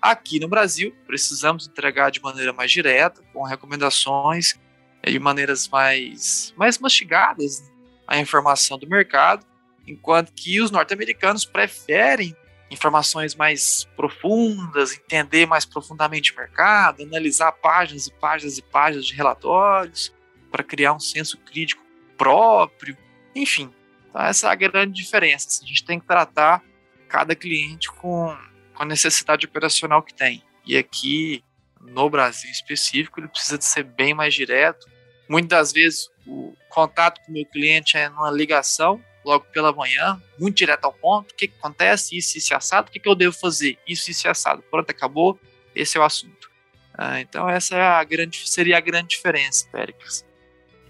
Aqui 0.00 0.40
no 0.40 0.48
Brasil, 0.48 0.96
precisamos 1.06 1.68
entregar 1.68 2.10
de 2.10 2.22
maneira 2.22 2.54
mais 2.54 2.72
direta, 2.72 3.22
com 3.34 3.42
recomendações 3.42 4.58
de 5.04 5.18
maneiras 5.18 5.68
mais, 5.68 6.54
mais 6.56 6.78
mastigadas 6.78 7.70
a 8.06 8.18
informação 8.18 8.78
do 8.78 8.88
mercado, 8.88 9.46
enquanto 9.86 10.32
que 10.32 10.60
os 10.60 10.70
norte-americanos 10.70 11.44
preferem 11.44 12.34
informações 12.70 13.34
mais 13.34 13.86
profundas, 13.94 14.96
entender 14.96 15.44
mais 15.44 15.66
profundamente 15.66 16.32
o 16.32 16.36
mercado, 16.36 17.02
analisar 17.02 17.52
páginas 17.52 18.06
e 18.06 18.12
páginas 18.12 18.56
e 18.56 18.62
páginas 18.62 19.06
de 19.06 19.14
relatórios 19.14 20.14
para 20.50 20.64
criar 20.64 20.94
um 20.94 21.00
senso 21.00 21.36
crítico 21.38 21.82
próprio, 22.20 22.94
enfim. 23.34 23.72
Então 24.10 24.20
essa 24.20 24.48
é 24.48 24.50
a 24.50 24.54
grande 24.54 24.92
diferença. 24.92 25.62
A 25.64 25.66
gente 25.66 25.82
tem 25.82 25.98
que 25.98 26.06
tratar 26.06 26.62
cada 27.08 27.34
cliente 27.34 27.90
com 27.90 28.36
com 28.80 28.84
a 28.84 28.86
necessidade 28.86 29.44
operacional 29.44 30.02
que 30.02 30.14
tem. 30.14 30.42
E 30.64 30.74
aqui, 30.74 31.44
no 31.82 32.08
Brasil 32.08 32.50
específico, 32.50 33.20
ele 33.20 33.28
precisa 33.28 33.58
de 33.58 33.64
ser 33.66 33.82
bem 33.82 34.14
mais 34.14 34.32
direto. 34.32 34.88
Muitas 35.28 35.50
das 35.50 35.72
vezes, 35.72 36.08
o 36.26 36.54
contato 36.70 37.20
com 37.20 37.30
o 37.30 37.34
meu 37.34 37.44
cliente 37.44 37.98
é 37.98 38.08
numa 38.08 38.30
ligação, 38.30 38.98
logo 39.22 39.44
pela 39.52 39.70
manhã, 39.70 40.18
muito 40.38 40.56
direto 40.56 40.86
ao 40.86 40.94
ponto. 40.94 41.32
O 41.32 41.34
que, 41.34 41.48
que 41.48 41.54
acontece? 41.58 42.16
Isso, 42.16 42.38
isso 42.38 42.54
e 42.54 42.56
assado. 42.56 42.88
O 42.88 42.90
que, 42.90 42.98
que 42.98 43.06
eu 43.06 43.14
devo 43.14 43.36
fazer? 43.36 43.78
Isso, 43.86 44.10
isso 44.10 44.26
e 44.26 44.30
assado. 44.30 44.62
Pronto, 44.70 44.88
acabou. 44.88 45.38
Esse 45.74 45.98
é 45.98 46.00
o 46.00 46.04
assunto. 46.04 46.50
Ah, 46.94 47.20
então, 47.20 47.50
essa 47.50 47.76
é 47.76 47.82
a 47.82 48.02
grande, 48.02 48.48
seria 48.48 48.78
a 48.78 48.80
grande 48.80 49.08
diferença, 49.08 49.68
Péricles. 49.70 50.24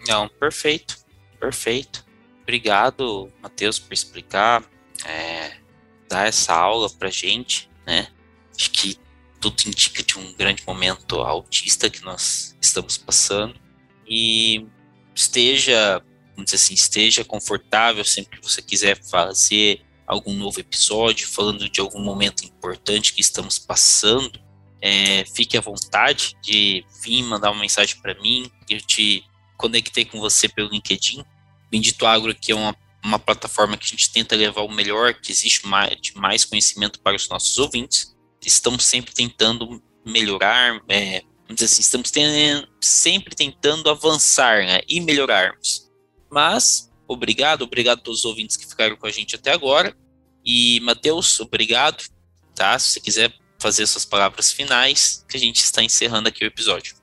Não, 0.06 0.28
perfeito. 0.28 0.96
Perfeito. 1.40 2.04
Obrigado, 2.42 3.32
Matheus, 3.42 3.78
por 3.78 3.92
explicar, 3.92 4.62
é, 5.04 5.56
dar 6.08 6.28
essa 6.28 6.52
aula 6.54 6.88
pra 6.90 7.08
gente 7.10 7.70
né? 7.90 8.06
Acho 8.56 8.70
que 8.70 8.96
tudo 9.40 9.60
indica 9.66 10.02
de 10.02 10.18
um 10.18 10.32
grande 10.34 10.62
momento 10.66 11.20
autista 11.20 11.90
que 11.90 12.02
nós 12.02 12.56
estamos 12.60 12.96
passando 12.96 13.54
e 14.06 14.66
esteja, 15.14 16.02
vamos 16.30 16.44
dizer 16.50 16.56
assim, 16.56 16.74
esteja 16.74 17.24
confortável 17.24 18.04
sempre 18.04 18.38
que 18.38 18.48
você 18.48 18.62
quiser 18.62 19.02
fazer 19.02 19.82
algum 20.06 20.34
novo 20.34 20.60
episódio 20.60 21.26
falando 21.28 21.68
de 21.68 21.80
algum 21.80 22.00
momento 22.00 22.44
importante 22.44 23.12
que 23.12 23.20
estamos 23.20 23.58
passando. 23.58 24.40
É, 24.82 25.24
fique 25.34 25.56
à 25.56 25.60
vontade 25.60 26.36
de 26.42 26.84
vir 27.02 27.22
mandar 27.22 27.50
uma 27.50 27.60
mensagem 27.60 28.00
para 28.00 28.14
mim. 28.20 28.50
Eu 28.68 28.80
te 28.80 29.24
conectei 29.60 30.04
com 30.04 30.18
você 30.18 30.48
pelo 30.48 30.70
LinkedIn. 30.70 31.24
Bendito 31.70 32.06
Agro 32.06 32.32
aqui 32.32 32.52
é 32.52 32.54
uma 32.54 32.74
uma 33.04 33.18
plataforma 33.18 33.76
que 33.76 33.84
a 33.84 33.88
gente 33.88 34.12
tenta 34.12 34.36
levar 34.36 34.62
o 34.62 34.72
melhor 34.72 35.14
que 35.14 35.32
existe 35.32 35.66
mais, 35.66 35.98
de 36.00 36.16
mais 36.16 36.44
conhecimento 36.44 37.00
para 37.00 37.16
os 37.16 37.28
nossos 37.28 37.56
ouvintes. 37.58 38.14
Estamos 38.44 38.84
sempre 38.84 39.12
tentando 39.12 39.82
melhorar, 40.04 40.80
é, 40.88 41.22
vamos 41.42 41.56
dizer 41.56 41.66
assim, 41.66 41.80
estamos 41.80 42.10
sempre 42.80 43.34
tentando 43.34 43.90
avançar 43.90 44.64
né, 44.64 44.80
e 44.88 45.00
melhorarmos. 45.00 45.90
Mas, 46.30 46.90
obrigado, 47.08 47.62
obrigado 47.62 47.98
a 47.98 48.02
todos 48.02 48.20
os 48.20 48.24
ouvintes 48.24 48.56
que 48.56 48.66
ficaram 48.66 48.96
com 48.96 49.06
a 49.06 49.10
gente 49.10 49.34
até 49.34 49.52
agora. 49.52 49.96
E, 50.44 50.80
Matheus, 50.80 51.40
obrigado. 51.40 52.04
Tá? 52.54 52.78
Se 52.78 52.92
você 52.92 53.00
quiser 53.00 53.34
fazer 53.58 53.86
suas 53.86 54.04
palavras 54.04 54.52
finais, 54.52 55.24
que 55.28 55.36
a 55.36 55.40
gente 55.40 55.58
está 55.58 55.82
encerrando 55.82 56.28
aqui 56.28 56.44
o 56.44 56.46
episódio. 56.46 56.94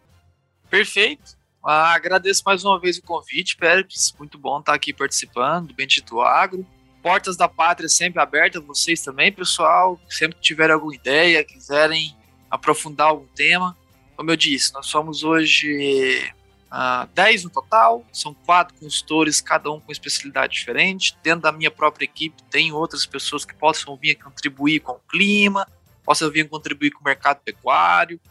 Perfeito. 0.69 1.36
Ah, 1.69 1.93
agradeço 1.93 2.43
mais 2.45 2.63
uma 2.63 2.79
vez 2.79 2.97
o 2.97 3.01
convite, 3.01 3.57
Pérez. 3.57 4.15
Muito 4.17 4.37
bom 4.37 4.61
estar 4.61 4.73
aqui 4.73 4.93
participando 4.93 5.67
do 5.67 5.73
Bendito 5.73 6.21
Agro. 6.21 6.65
Portas 7.03 7.35
da 7.35 7.49
Pátria 7.49 7.89
sempre 7.89 8.21
abertas, 8.21 8.63
vocês 8.63 9.01
também, 9.01 9.33
pessoal. 9.33 9.99
Sempre 10.07 10.37
que 10.37 10.43
tiverem 10.43 10.73
alguma 10.73 10.95
ideia, 10.95 11.43
quiserem 11.43 12.15
aprofundar 12.49 13.09
algum 13.09 13.27
tema. 13.35 13.75
Como 14.15 14.31
eu 14.31 14.37
disse, 14.37 14.73
nós 14.73 14.85
somos 14.85 15.25
hoje 15.25 16.31
ah, 16.71 17.05
10 17.13 17.43
no 17.43 17.49
total, 17.49 18.05
são 18.13 18.33
quatro 18.33 18.73
consultores, 18.79 19.41
cada 19.41 19.69
um 19.69 19.81
com 19.81 19.91
especialidade 19.91 20.53
diferente. 20.53 21.17
Dentro 21.21 21.41
da 21.41 21.51
minha 21.51 21.69
própria 21.69 22.05
equipe, 22.05 22.41
tem 22.43 22.71
outras 22.71 23.05
pessoas 23.05 23.43
que 23.43 23.53
possam 23.53 23.97
vir 23.97 24.15
contribuir 24.15 24.79
com 24.79 24.93
o 24.93 25.01
clima, 25.09 25.67
possam 26.05 26.31
vir 26.31 26.47
contribuir 26.47 26.91
com 26.91 27.01
o 27.01 27.03
mercado 27.03 27.41
pecuário, 27.43 28.21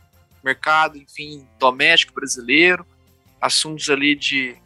mercado, 0.43 0.97
enfim, 0.97 1.47
doméstico 1.59 2.15
brasileiro 2.15 2.87
assuntos 3.41 3.89
ali 3.91 4.15
de 4.15 4.57